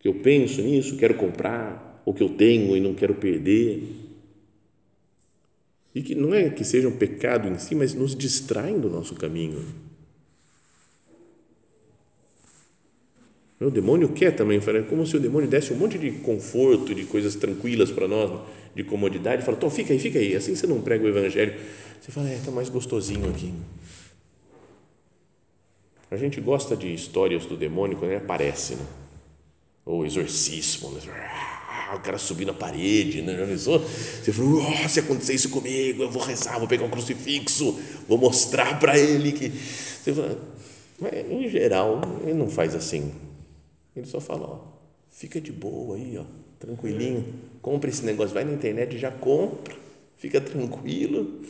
que 0.00 0.08
eu 0.08 0.14
penso 0.14 0.62
nisso, 0.62 0.96
quero 0.96 1.16
comprar, 1.16 2.00
ou 2.06 2.14
que 2.14 2.22
eu 2.22 2.30
tenho 2.30 2.74
e 2.74 2.80
não 2.80 2.94
quero 2.94 3.16
perder. 3.16 3.92
E 5.94 6.00
que 6.00 6.14
não 6.14 6.32
é 6.32 6.48
que 6.48 6.64
seja 6.64 6.88
um 6.88 6.96
pecado 6.96 7.46
em 7.46 7.58
si, 7.58 7.74
mas 7.74 7.92
nos 7.92 8.16
distraem 8.16 8.80
do 8.80 8.88
nosso 8.88 9.14
caminho 9.14 9.85
O 13.60 13.70
demônio 13.70 14.10
quer 14.10 14.32
também, 14.32 14.58
é 14.58 14.82
como 14.82 15.06
se 15.06 15.16
o 15.16 15.20
demônio 15.20 15.48
desse 15.48 15.72
um 15.72 15.76
monte 15.76 15.96
de 15.96 16.10
conforto, 16.12 16.94
de 16.94 17.04
coisas 17.04 17.34
tranquilas 17.34 17.90
para 17.90 18.06
nós, 18.06 18.30
de 18.74 18.84
comodidade, 18.84 19.42
fala, 19.42 19.56
então 19.56 19.70
fica 19.70 19.94
aí, 19.94 19.98
fica 19.98 20.18
aí, 20.18 20.36
assim 20.36 20.54
você 20.54 20.66
não 20.66 20.82
prega 20.82 21.04
o 21.04 21.08
evangelho. 21.08 21.54
Você 22.00 22.12
fala, 22.12 22.28
é, 22.30 22.34
está 22.34 22.50
mais 22.50 22.68
gostosinho 22.68 23.28
aqui. 23.30 23.54
A 26.10 26.16
gente 26.16 26.40
gosta 26.40 26.76
de 26.76 26.92
histórias 26.92 27.46
do 27.46 27.56
demônio 27.56 27.96
quando 27.96 28.10
ele 28.10 28.20
aparece, 28.20 28.74
né? 28.74 28.86
ou 29.86 30.04
exorcismo, 30.04 30.90
né? 30.90 31.00
O 31.94 32.00
cara 32.00 32.18
subir 32.18 32.44
na 32.44 32.52
parede, 32.52 33.22
né? 33.22 33.46
Você 33.56 34.32
falou, 34.32 34.60
oh, 34.60 34.88
se 34.88 34.98
acontecer 34.98 35.34
isso 35.34 35.48
comigo, 35.50 36.02
eu 36.02 36.10
vou 36.10 36.22
rezar, 36.22 36.58
vou 36.58 36.66
pegar 36.66 36.84
um 36.84 36.90
crucifixo, 36.90 37.78
vou 38.08 38.18
mostrar 38.18 38.80
para 38.80 38.98
ele 38.98 39.30
que. 39.30 39.48
Você 39.48 40.12
fala, 40.12 40.36
mas, 40.98 41.30
em 41.30 41.48
geral, 41.48 42.00
ele 42.24 42.34
não 42.34 42.50
faz 42.50 42.74
assim 42.74 43.12
ele 44.00 44.06
só 44.06 44.20
fala, 44.20 44.46
ó, 44.46 44.60
fica 45.08 45.40
de 45.40 45.52
boa 45.52 45.96
aí, 45.96 46.16
ó, 46.18 46.24
tranquilinho, 46.58 47.24
compra 47.60 47.90
esse 47.90 48.04
negócio, 48.04 48.34
vai 48.34 48.44
na 48.44 48.52
internet 48.52 48.98
já 48.98 49.10
compra, 49.10 49.74
fica 50.16 50.40
tranquilo, 50.40 51.40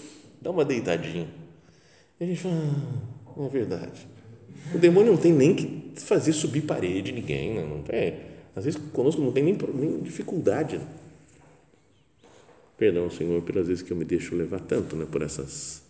dá 0.41 0.51
uma 0.51 0.65
deitadinha. 0.65 1.29
E 2.19 2.25
a 2.25 2.27
gente 2.27 2.41
fala, 2.41 2.55
ah, 2.57 3.45
é 3.45 3.49
verdade. 3.49 4.07
O 4.75 4.79
demônio 4.79 5.13
não 5.13 5.21
tem 5.21 5.33
nem 5.33 5.55
que 5.55 5.93
fazer 6.01 6.33
subir 6.33 6.63
parede 6.63 7.13
ninguém, 7.13 7.55
né? 7.55 7.63
não 7.63 7.85
é. 7.89 8.21
Às 8.55 8.65
vezes 8.65 8.81
conosco 8.93 9.21
não 9.21 9.33
tem 9.33 9.45
nem, 9.45 9.59
nem 9.75 10.01
dificuldade. 10.01 10.81
Perdão, 12.79 13.11
Senhor, 13.11 13.43
pelas 13.43 13.69
vezes 13.69 13.83
que 13.83 13.93
eu 13.93 13.97
me 13.97 14.05
deixo 14.05 14.35
levar 14.35 14.61
tanto 14.61 14.97
né, 14.97 15.07
por 15.11 15.23
essas. 15.23 15.83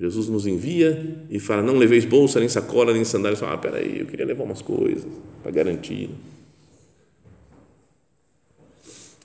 Jesus 0.00 0.28
nos 0.28 0.46
envia 0.46 1.26
e 1.28 1.38
fala: 1.38 1.60
não 1.60 1.76
leveis 1.76 2.06
bolsa, 2.06 2.40
nem 2.40 2.48
sacola, 2.48 2.94
nem 2.94 3.04
sandálias. 3.04 3.42
Ah, 3.42 3.58
peraí, 3.58 4.00
eu 4.00 4.06
queria 4.06 4.24
levar 4.24 4.44
umas 4.44 4.62
coisas 4.62 5.06
para 5.42 5.52
garantir. 5.52 6.08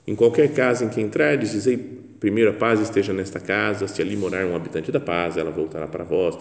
Em 0.06 0.14
qualquer 0.14 0.52
casa 0.52 0.84
em 0.84 0.90
que 0.90 1.00
entrar, 1.00 1.36
dizei 1.36 1.78
primeiro 2.20 2.50
a 2.50 2.52
paz 2.52 2.78
esteja 2.80 3.12
nesta 3.12 3.40
casa, 3.40 3.88
se 3.88 4.02
ali 4.02 4.16
morar 4.16 4.44
um 4.46 4.54
habitante 4.54 4.92
da 4.92 5.00
paz, 5.00 5.38
ela 5.38 5.50
voltará 5.50 5.88
para 5.88 6.04
vós. 6.04 6.36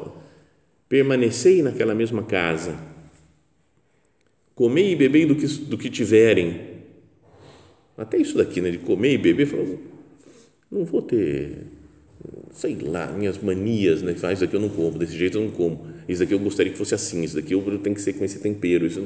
Permanecei 0.90 1.64
naquela 1.64 1.96
mesma 1.96 2.22
casa, 2.22 2.78
comei 4.54 4.92
e 4.92 4.96
bebei 4.96 5.26
do 5.26 5.36
que, 5.36 5.48
do 5.48 5.78
que 5.78 5.90
tiverem. 5.90 6.76
Até 7.98 8.18
isso 8.18 8.38
daqui, 8.38 8.60
né, 8.60 8.70
de 8.70 8.80
comer 8.80 9.14
e 9.14 9.18
beber, 9.18 9.48
falou, 9.48 9.80
não 10.70 10.84
vou 10.84 11.02
ter, 11.02 11.66
sei 12.56 12.76
lá, 12.76 13.12
minhas 13.12 13.38
manias, 13.38 14.02
né, 14.02 14.16
faz 14.16 14.40
isso 14.40 14.46
daqui 14.46 14.56
eu 14.56 14.62
não 14.62 14.70
como, 14.70 14.98
desse 14.98 15.18
jeito 15.18 15.38
eu 15.38 15.44
não 15.44 15.52
como, 15.52 15.88
isso 16.08 16.22
daqui 16.22 16.34
eu 16.34 16.40
gostaria 16.40 16.72
que 16.72 16.78
fosse 16.78 16.96
assim, 16.96 17.24
isso 17.24 17.36
daqui 17.36 17.54
eu 17.54 17.62
tenho 17.80 17.96
que 17.96 18.02
ser 18.02 18.14
com 18.14 18.24
esse 18.24 18.40
tempero, 18.40 18.86
isso 18.86 19.02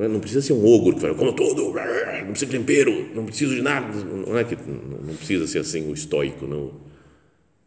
não, 0.00 0.08
não 0.08 0.20
precisa 0.20 0.40
ser 0.40 0.54
um 0.54 0.64
ogro 0.64 0.94
que 0.94 1.00
fala, 1.02 1.14
como 1.14 1.34
todo, 1.34 1.74
não 1.74 2.30
precisa 2.30 2.50
de 2.50 2.58
tempero, 2.58 3.14
não 3.14 3.26
preciso 3.26 3.54
de 3.54 3.60
nada. 3.60 3.92
Não 4.02 4.38
é 4.38 4.44
que 4.44 4.56
não 4.56 5.14
precisa 5.14 5.46
ser 5.46 5.58
assim 5.58 5.90
o 5.90 5.92
estoico, 5.92 6.46
não. 6.46 6.72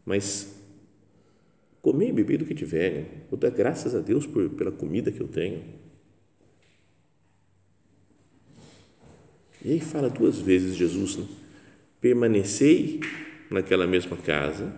Mas 0.04 0.52
comer 1.80 2.08
e 2.08 2.12
beber 2.12 2.38
do 2.38 2.44
que 2.44 2.54
tiverem. 2.54 3.06
Eu 3.30 3.38
dar 3.38 3.50
graças 3.50 3.94
a 3.94 4.00
Deus 4.00 4.26
por, 4.26 4.50
pela 4.50 4.72
comida 4.72 5.12
que 5.12 5.20
eu 5.20 5.28
tenho. 5.28 5.62
E 9.64 9.70
aí 9.72 9.80
fala 9.80 10.10
duas 10.10 10.38
vezes 10.38 10.74
Jesus, 10.74 11.16
né? 11.16 11.26
Permanecei 12.04 13.00
naquela 13.50 13.86
mesma 13.86 14.14
casa, 14.14 14.76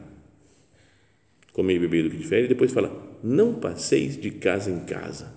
comer 1.52 1.74
e 1.74 1.78
beber 1.80 2.04
do 2.04 2.10
que 2.10 2.18
tiverem, 2.18 2.44
e 2.44 2.48
depois 2.48 2.72
fala, 2.72 3.18
não 3.20 3.54
passeis 3.54 4.16
de 4.16 4.30
casa 4.30 4.70
em 4.70 4.84
casa 4.84 5.36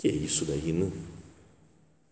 que 0.00 0.08
é 0.08 0.12
isso 0.12 0.46
daí, 0.46 0.72
né? 0.72 0.90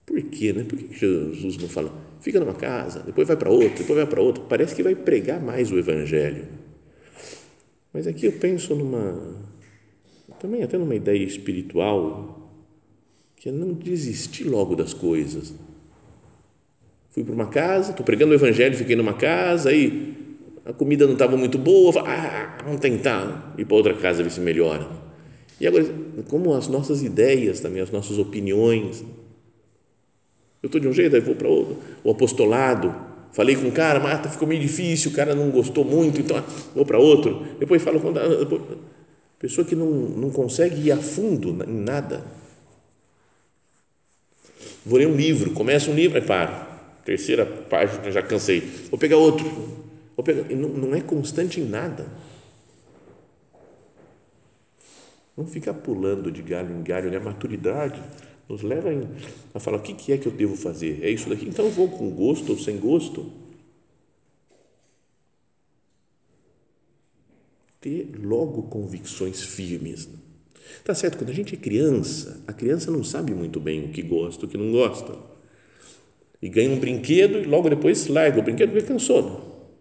Por 0.05 0.23
quê, 0.25 0.53
né? 0.53 0.63
Por 0.63 0.77
que 0.77 0.95
Jesus 0.95 1.57
não 1.57 1.71
fala, 1.71 1.91
fica 2.21 2.39
numa 2.39 2.53
casa, 2.53 3.01
depois 3.01 3.27
vai 3.27 3.37
para 3.37 3.49
outra, 3.49 3.79
depois 3.79 3.97
vai 3.97 4.07
para 4.07 4.21
outra? 4.21 4.45
Parece 4.45 4.75
que 4.75 4.83
vai 4.83 4.95
pregar 4.95 5.41
mais 5.41 5.73
o 5.73 5.79
Evangelho. 5.79 6.47
Mas 7.95 8.07
aqui 8.07 8.27
eu 8.27 8.33
penso 8.33 8.75
numa, 8.75 9.43
também 10.39 10.63
até 10.63 10.77
numa 10.77 10.95
ideia 10.95 11.25
espiritual, 11.25 12.53
que 13.35 13.49
é 13.49 13.53
não 13.53 13.73
desistir 13.73 14.45
logo 14.45 14.77
das 14.77 14.93
coisas. 14.93 15.55
Fui 17.11 17.25
para 17.25 17.35
uma 17.35 17.47
casa, 17.47 17.91
estou 17.91 18.05
pregando 18.05 18.33
o 18.33 18.35
Evangelho, 18.35 18.77
fiquei 18.77 18.95
numa 18.95 19.15
casa, 19.15 19.71
aí 19.71 20.15
a 20.65 20.73
comida 20.73 21.07
não 21.07 21.15
estava 21.15 21.37
muito 21.37 21.59
boa, 21.59 21.93
falei, 21.93 22.13
ah, 22.13 22.59
vamos 22.65 22.81
tentar 22.81 23.55
ir 23.57 23.65
para 23.65 23.77
outra 23.77 23.95
casa 23.95 24.23
ver 24.23 24.31
se 24.31 24.41
melhora 24.41 25.09
e 25.61 25.67
agora, 25.67 25.85
como 26.29 26.55
as 26.55 26.69
nossas 26.69 27.03
ideias 27.03 27.61
também, 27.61 27.83
as 27.83 27.91
nossas 27.91 28.19
opiniões. 28.19 29.03
Eu 30.63 30.69
estou 30.69 30.81
de 30.81 30.87
um 30.87 30.93
jeito, 30.93 31.17
aí 31.17 31.21
vou 31.21 31.35
para 31.35 31.49
outro. 31.49 31.77
O 32.05 32.11
apostolado, 32.11 32.95
falei 33.33 33.57
com 33.57 33.67
um 33.67 33.71
cara, 33.71 33.99
mas 33.99 34.33
ficou 34.33 34.47
meio 34.47 34.61
difícil, 34.61 35.11
o 35.11 35.15
cara 35.15 35.35
não 35.35 35.51
gostou 35.51 35.85
muito, 35.85 36.21
então 36.21 36.43
vou 36.75 36.87
para 36.87 36.99
outro. 36.99 37.45
Depois 37.59 37.83
falo 37.83 38.01
com 38.01 38.13
depois, 38.13 38.63
pessoa 39.39 39.65
que 39.65 39.75
não, 39.75 39.91
não 39.91 40.31
consegue 40.31 40.81
ir 40.81 40.93
a 40.93 40.97
fundo 40.97 41.65
em 41.65 41.81
nada. 41.81 42.25
Vou 44.87 44.99
ler 44.99 45.09
um 45.09 45.17
livro, 45.17 45.51
começa 45.51 45.91
um 45.91 45.95
livro 45.95 46.19
e 46.19 46.23
paro. 46.23 46.68
Terceira 47.09 47.47
página, 47.47 48.13
já 48.13 48.23
cansei. 48.23 48.61
Vou 48.91 48.99
pegar 48.99 49.17
outro. 49.17 49.47
Vou 50.15 50.23
pegar, 50.23 50.43
não, 50.55 50.69
não 50.69 50.95
é 50.95 51.01
constante 51.01 51.59
em 51.59 51.65
nada 51.65 52.07
Não 55.35 55.47
ficar 55.47 55.73
pulando 55.73 56.31
de 56.31 56.43
galho 56.43 56.77
em 56.77 56.83
galho, 56.83 57.11
né? 57.11 57.17
A 57.17 57.21
maturidade 57.21 57.99
nos 58.47 58.61
leva 58.61 58.91
a 59.55 59.59
falar: 59.59 59.79
o 59.79 59.81
que 59.81 60.13
é 60.13 60.19
que 60.19 60.29
eu 60.29 60.33
devo 60.33 60.55
fazer? 60.55 61.03
É 61.03 61.09
isso 61.09 61.31
daqui? 61.31 61.49
Então 61.49 61.65
eu 61.65 61.71
vou 61.71 61.89
com 61.89 62.11
gosto 62.11 62.53
ou 62.53 62.59
sem 62.59 62.77
gosto? 62.77 63.33
Ter 67.81 68.21
logo 68.23 68.65
convicções 68.65 69.43
firmes. 69.43 70.11
Tá 70.85 70.95
certo, 70.95 71.17
quando 71.17 71.31
a 71.31 71.35
gente 71.35 71.55
é 71.55 71.59
criança, 71.59 72.43
a 72.47 72.53
criança 72.53 72.91
não 72.91 73.03
sabe 73.03 73.33
muito 73.33 73.59
bem 73.59 73.87
o 73.87 73.93
que 73.93 74.03
gosta, 74.03 74.45
o 74.45 74.49
que 74.49 74.59
não 74.59 74.71
gosta. 74.71 75.38
E 76.41 76.49
ganha 76.49 76.71
um 76.71 76.79
brinquedo 76.79 77.39
e 77.39 77.45
logo 77.45 77.69
depois 77.69 78.07
larga 78.07 78.39
o 78.39 78.43
brinquedo 78.43 78.71
porque 78.71 78.87
cansou. 78.87 79.75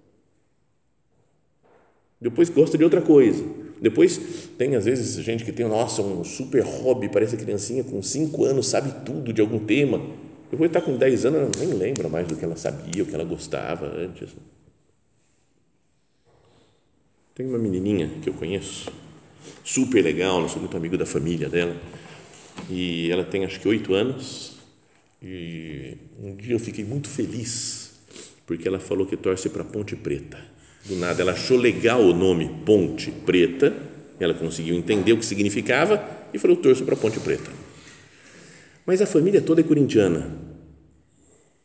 Depois 2.20 2.50
gosta 2.50 2.78
de 2.78 2.84
outra 2.84 3.02
coisa 3.02 3.44
depois 3.80 4.50
tem 4.58 4.76
às 4.76 4.86
vezes 4.86 5.24
gente 5.24 5.46
que 5.46 5.52
tem, 5.52 5.68
nossa, 5.68 6.02
um 6.02 6.24
super 6.24 6.64
hobby, 6.64 7.10
parece 7.10 7.36
a 7.36 7.38
criancinha 7.38 7.84
com 7.84 8.02
5 8.02 8.46
anos 8.46 8.68
sabe 8.68 9.06
tudo 9.06 9.32
de 9.32 9.42
algum 9.42 9.60
tema. 9.60 10.02
Depois 10.50 10.70
está 10.70 10.82
com 10.82 10.98
10 10.98 11.26
anos, 11.26 11.40
ela 11.40 11.66
nem 11.66 11.78
lembra 11.78 12.10
mais 12.10 12.28
do 12.28 12.36
que 12.36 12.44
ela 12.44 12.56
sabia, 12.56 13.04
o 13.04 13.06
que 13.06 13.14
ela 13.14 13.24
gostava 13.24 13.86
antes. 13.86 14.30
Tem 17.36 17.46
uma 17.46 17.60
menininha 17.60 18.10
que 18.22 18.30
eu 18.30 18.34
conheço, 18.34 18.92
super 19.64 20.02
legal, 20.02 20.42
eu 20.42 20.50
sou 20.50 20.60
muito 20.60 20.76
amigo 20.76 20.98
da 20.98 21.06
família 21.06 21.48
dela, 21.48 21.76
e 22.70 23.12
ela 23.12 23.24
tem 23.24 23.46
acho 23.46 23.60
que 23.60 23.68
8 23.68 23.94
anos, 23.94 24.57
e 25.22 25.98
um 26.20 26.36
dia 26.36 26.54
eu 26.54 26.60
fiquei 26.60 26.86
muito 26.86 27.08
feliz, 27.10 27.92
porque 28.46 28.68
ela 28.68 28.80
falou 28.80 29.06
que 29.06 29.18
torce 29.18 29.50
para 29.50 29.64
Ponte 29.64 29.96
Preta 29.96 30.58
do 30.88 30.96
nada 30.96 31.22
ela 31.22 31.34
achou 31.34 31.58
legal 31.58 32.02
o 32.02 32.14
nome 32.14 32.50
Ponte 32.66 33.12
Preta, 33.12 33.74
ela 34.20 34.34
conseguiu 34.34 34.76
entender 34.76 35.14
o 35.14 35.18
que 35.18 35.26
significava 35.26 36.04
e 36.34 36.40
falou: 36.40 36.56
torço 36.58 36.84
para 36.86 36.96
Ponte 36.96 37.20
Preta. 37.20 37.52
Mas 38.86 39.02
a 39.02 39.06
família 39.06 39.42
toda 39.42 39.62
é 39.62 39.64
corintiana. 39.64 40.48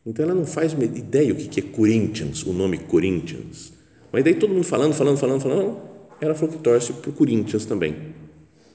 Então 0.04 0.24
ela 0.24 0.34
não 0.34 0.44
faz 0.44 0.72
ideia 0.72 1.32
o 1.32 1.36
que 1.36 1.60
é 1.60 1.62
Corinthians, 1.62 2.42
o 2.42 2.52
nome 2.52 2.78
Corinthians. 2.78 3.72
Mas 4.10 4.24
daí 4.24 4.34
todo 4.34 4.52
mundo 4.52 4.64
falando, 4.64 4.92
falando, 4.92 5.16
falando, 5.16 5.40
falando, 5.40 5.80
ela 6.20 6.34
falou 6.34 6.52
que 6.52 6.62
torce 6.62 6.92
para 6.92 7.10
o 7.10 7.12
Corinthians 7.12 7.64
também. 7.64 7.94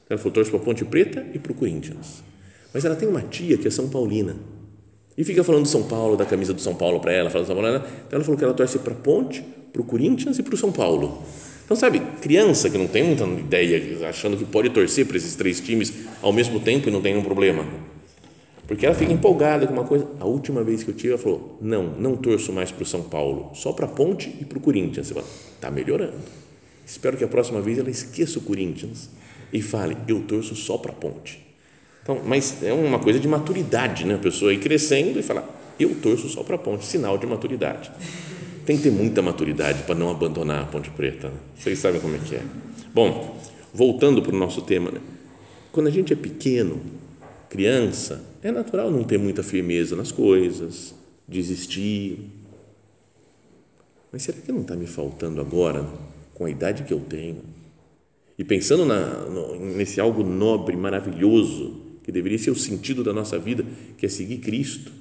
Ela 0.10 0.18
falou: 0.18 0.34
torce 0.34 0.50
para 0.50 0.60
Ponte 0.60 0.86
Preta 0.86 1.28
e 1.34 1.40
para 1.40 1.52
o 1.52 1.56
Corinthians. 1.56 2.24
Mas 2.74 2.86
ela 2.86 2.96
tem 2.96 3.08
uma 3.08 3.22
tia 3.22 3.58
que 3.58 3.68
é 3.68 3.72
São 3.72 3.90
Paulina. 3.90 4.36
E 5.18 5.24
fica 5.24 5.44
falando 5.44 5.64
de 5.64 5.70
São 5.70 5.84
Paulo, 5.84 6.16
da 6.16 6.26
camisa 6.26 6.54
do 6.54 6.62
São 6.62 6.76
Paulo 6.76 7.00
para 7.00 7.12
ela, 7.12 7.30
fala 7.30 7.44
São 7.46 7.56
Paulo. 7.56 7.76
Então 7.76 7.84
ela 8.12 8.24
falou 8.24 8.38
que 8.38 8.44
ela 8.44 8.54
torce 8.54 8.78
para 8.80 8.94
Ponte, 8.94 9.44
para 9.74 9.82
o 9.82 9.86
Corinthians 9.86 10.38
e 10.38 10.44
para 10.44 10.54
o 10.54 10.58
São 10.58 10.72
Paulo. 10.72 11.24
Então, 11.66 11.76
sabe, 11.76 12.00
criança 12.22 12.70
que 12.70 12.78
não 12.78 12.88
tem 12.88 13.04
muita 13.04 13.26
ideia, 13.26 14.08
achando 14.08 14.38
que 14.38 14.46
pode 14.46 14.70
torcer 14.70 15.06
para 15.06 15.18
esses 15.18 15.36
três 15.36 15.60
times 15.60 15.94
ao 16.22 16.32
mesmo 16.32 16.60
tempo 16.60 16.88
e 16.88 16.92
não 16.92 17.02
tem 17.02 17.14
nenhum 17.14 17.26
problema. 17.26 17.66
Porque 18.68 18.86
ela 18.86 18.94
fica 18.94 19.12
empolgada 19.12 19.66
com 19.66 19.74
uma 19.74 19.84
coisa. 19.84 20.08
A 20.20 20.26
última 20.26 20.64
vez 20.64 20.84
que 20.84 20.92
eu 20.92 20.96
tive, 20.96 21.10
ela 21.10 21.18
falou: 21.18 21.58
Não, 21.60 21.84
não 21.98 22.16
torço 22.16 22.54
mais 22.54 22.72
para 22.72 22.84
o 22.84 22.86
São 22.86 23.02
Paulo, 23.02 23.52
só 23.54 23.72
para 23.74 23.88
Ponte 23.88 24.34
e 24.40 24.46
para 24.46 24.58
o 24.58 24.62
Corinthians. 24.62 25.10
Fala: 25.10 25.26
Está 25.56 25.72
melhorando. 25.72 26.18
Espero 26.86 27.18
que 27.18 27.24
a 27.24 27.28
próxima 27.28 27.60
vez 27.60 27.80
ela 27.80 27.90
esqueça 27.90 28.40
o 28.40 28.42
Corinthians 28.42 29.10
e 29.52 29.62
fale: 29.62 29.98
Eu 30.08 30.22
torço 30.22 30.56
só 30.56 30.78
para 30.78 30.94
Ponte. 30.94 31.47
Então, 32.08 32.22
mas 32.24 32.64
é 32.64 32.72
uma 32.72 33.00
coisa 33.00 33.20
de 33.20 33.28
maturidade, 33.28 34.06
né? 34.06 34.16
A 34.16 34.20
pessoa 34.20 34.54
ir 34.54 34.60
crescendo 34.60 35.20
e 35.20 35.24
falar: 35.24 35.44
Eu 35.78 35.96
torço 35.96 36.30
só 36.30 36.44
para 36.44 36.56
a 36.56 36.60
Ponte, 36.60 36.86
sinal 36.86 37.18
de 37.18 37.28
maturidade 37.28 37.92
tem 38.68 38.76
que 38.76 38.84
ter 38.84 38.92
muita 38.92 39.22
maturidade 39.22 39.84
para 39.84 39.96
não 39.96 40.12
abandonar 40.12 40.64
a 40.64 40.66
Ponte 40.66 40.90
Preta. 40.90 41.30
Né? 41.30 41.36
Vocês 41.58 41.80
sabem 41.80 42.02
como 42.02 42.18
é 42.18 42.20
que 42.20 42.36
é. 42.36 42.44
Bom, 42.94 43.40
voltando 43.74 44.22
para 44.22 44.36
o 44.36 44.38
nosso 44.38 44.62
tema, 44.62 44.92
né? 44.92 45.00
quando 45.72 45.88
a 45.88 45.90
gente 45.90 46.12
é 46.12 46.18
pequeno, 46.18 46.82
criança, 47.50 48.22
é 48.44 48.52
natural 48.52 48.92
não 48.92 49.06
ter 49.06 49.18
muita 49.18 49.42
firmeza 49.42 49.96
nas 49.96 50.12
coisas, 50.12 50.94
desistir. 51.26 52.30
Mas 54.12 54.24
será 54.24 54.38
que 54.38 54.52
não 54.52 54.64
está 54.64 54.76
me 54.76 54.86
faltando 54.86 55.40
agora, 55.40 55.88
com 56.34 56.44
a 56.44 56.50
idade 56.50 56.84
que 56.84 56.94
eu 56.94 57.00
tenho? 57.00 57.44
E 58.38 58.44
pensando 58.44 58.86
na, 58.86 59.06
no, 59.30 59.56
nesse 59.78 60.02
algo 60.02 60.26
nobre, 60.26 60.76
maravilhoso, 60.76 61.87
que 62.08 62.12
deveria 62.14 62.40
ser 62.40 62.52
o 62.52 62.56
sentido 62.56 63.04
da 63.04 63.12
nossa 63.12 63.38
vida, 63.38 63.66
que 63.98 64.06
é 64.06 64.10
seguir 64.10 64.38
Cristo 64.38 64.94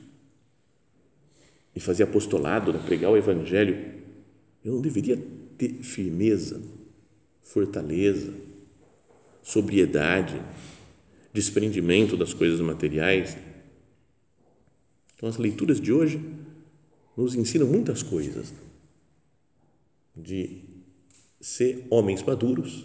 e 1.73 1.79
fazer 1.79 2.03
apostolado, 2.03 2.73
né, 2.73 2.83
pregar 2.85 3.13
o 3.13 3.17
Evangelho, 3.17 3.95
eu 4.65 4.73
não 4.73 4.81
deveria 4.81 5.17
ter 5.57 5.75
firmeza, 5.85 6.61
fortaleza, 7.41 8.35
sobriedade, 9.41 10.35
desprendimento 11.33 12.17
das 12.17 12.35
coisas 12.35 12.61
materiais. 12.61 13.39
Então, 15.15 15.29
as 15.29 15.37
leituras 15.37 15.81
de 15.81 15.93
hoje 15.93 16.21
nos 17.17 17.37
ensinam 17.37 17.69
muitas 17.69 18.03
coisas 18.03 18.53
de 20.17 20.59
ser 21.41 21.87
homens 21.89 22.21
maduros 22.25 22.85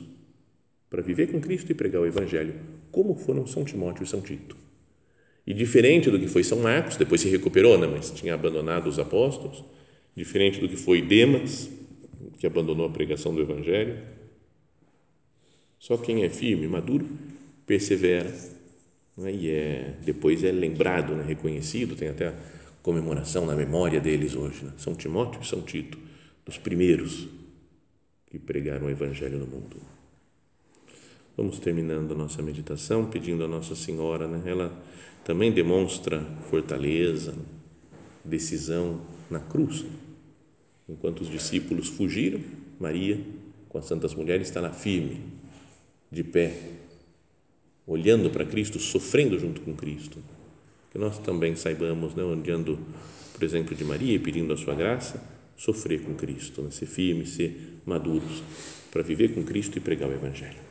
para 0.91 1.01
viver 1.01 1.31
com 1.31 1.41
Cristo 1.41 1.71
e 1.71 1.73
pregar 1.73 2.03
o 2.03 2.05
Evangelho, 2.05 2.53
como 2.91 3.15
foram 3.15 3.47
São 3.47 3.63
Timóteo 3.63 4.03
e 4.03 4.07
São 4.07 4.21
Tito. 4.21 4.55
E 5.45 5.53
diferente 5.53 6.09
do 6.09 6.19
que 6.19 6.27
foi 6.27 6.43
São 6.43 6.59
Marcos, 6.59 6.97
depois 6.97 7.21
se 7.21 7.29
recuperou, 7.29 7.77
né? 7.77 7.87
mas 7.87 8.11
tinha 8.11 8.33
abandonado 8.33 8.87
os 8.87 8.99
apóstolos, 8.99 9.63
diferente 10.15 10.59
do 10.59 10.69
que 10.69 10.75
foi 10.75 11.01
Demas, 11.01 11.69
que 12.37 12.45
abandonou 12.45 12.85
a 12.85 12.89
pregação 12.89 13.33
do 13.33 13.41
Evangelho. 13.41 13.97
Só 15.79 15.97
quem 15.97 16.23
é 16.23 16.29
firme, 16.29 16.67
maduro, 16.67 17.07
persevera. 17.65 18.31
Né? 19.17 19.33
E 19.33 19.49
é, 19.49 19.93
depois 20.05 20.43
é 20.43 20.51
lembrado, 20.51 21.15
né? 21.15 21.23
reconhecido, 21.23 21.95
tem 21.95 22.09
até 22.09 22.33
comemoração 22.83 23.45
na 23.45 23.55
memória 23.55 23.99
deles 23.99 24.35
hoje. 24.35 24.63
Né? 24.63 24.73
São 24.77 24.95
Timóteo 24.95 25.41
e 25.41 25.47
São 25.47 25.61
Tito, 25.61 25.97
dos 26.45 26.57
primeiros 26.57 27.27
que 28.27 28.37
pregaram 28.39 28.87
o 28.87 28.89
Evangelho 28.89 29.39
no 29.39 29.47
mundo. 29.47 29.77
Vamos 31.37 31.59
terminando 31.59 32.15
nossa 32.15 32.41
meditação 32.41 33.05
pedindo 33.05 33.43
a 33.43 33.47
Nossa 33.47 33.75
Senhora, 33.75 34.27
né? 34.27 34.41
ela 34.45 34.71
também 35.23 35.51
demonstra 35.51 36.21
fortaleza, 36.49 37.33
decisão 38.23 39.01
na 39.29 39.39
cruz. 39.39 39.85
Enquanto 40.89 41.21
os 41.21 41.29
discípulos 41.29 41.87
fugiram, 41.87 42.41
Maria, 42.79 43.19
com 43.69 43.77
as 43.77 43.85
santas 43.85 44.13
mulheres, 44.13 44.49
está 44.49 44.59
lá 44.59 44.71
firme, 44.71 45.21
de 46.11 46.23
pé, 46.23 46.53
olhando 47.87 48.29
para 48.29 48.45
Cristo, 48.45 48.77
sofrendo 48.77 49.39
junto 49.39 49.61
com 49.61 49.73
Cristo. 49.73 50.17
Que 50.91 50.97
nós 50.97 51.17
também 51.19 51.55
saibamos, 51.55 52.13
né, 52.13 52.23
olhando, 52.23 52.77
por 53.33 53.43
exemplo, 53.43 53.73
de 53.73 53.85
Maria 53.85 54.15
e 54.15 54.19
pedindo 54.19 54.51
a 54.51 54.57
sua 54.57 54.75
graça, 54.75 55.23
sofrer 55.55 56.01
com 56.01 56.13
Cristo, 56.15 56.61
né, 56.61 56.71
ser 56.71 56.87
firmes, 56.87 57.29
ser 57.29 57.79
maduros, 57.85 58.43
para 58.91 59.01
viver 59.01 59.33
com 59.33 59.43
Cristo 59.43 59.77
e 59.77 59.81
pregar 59.81 60.09
o 60.09 60.13
Evangelho. 60.13 60.70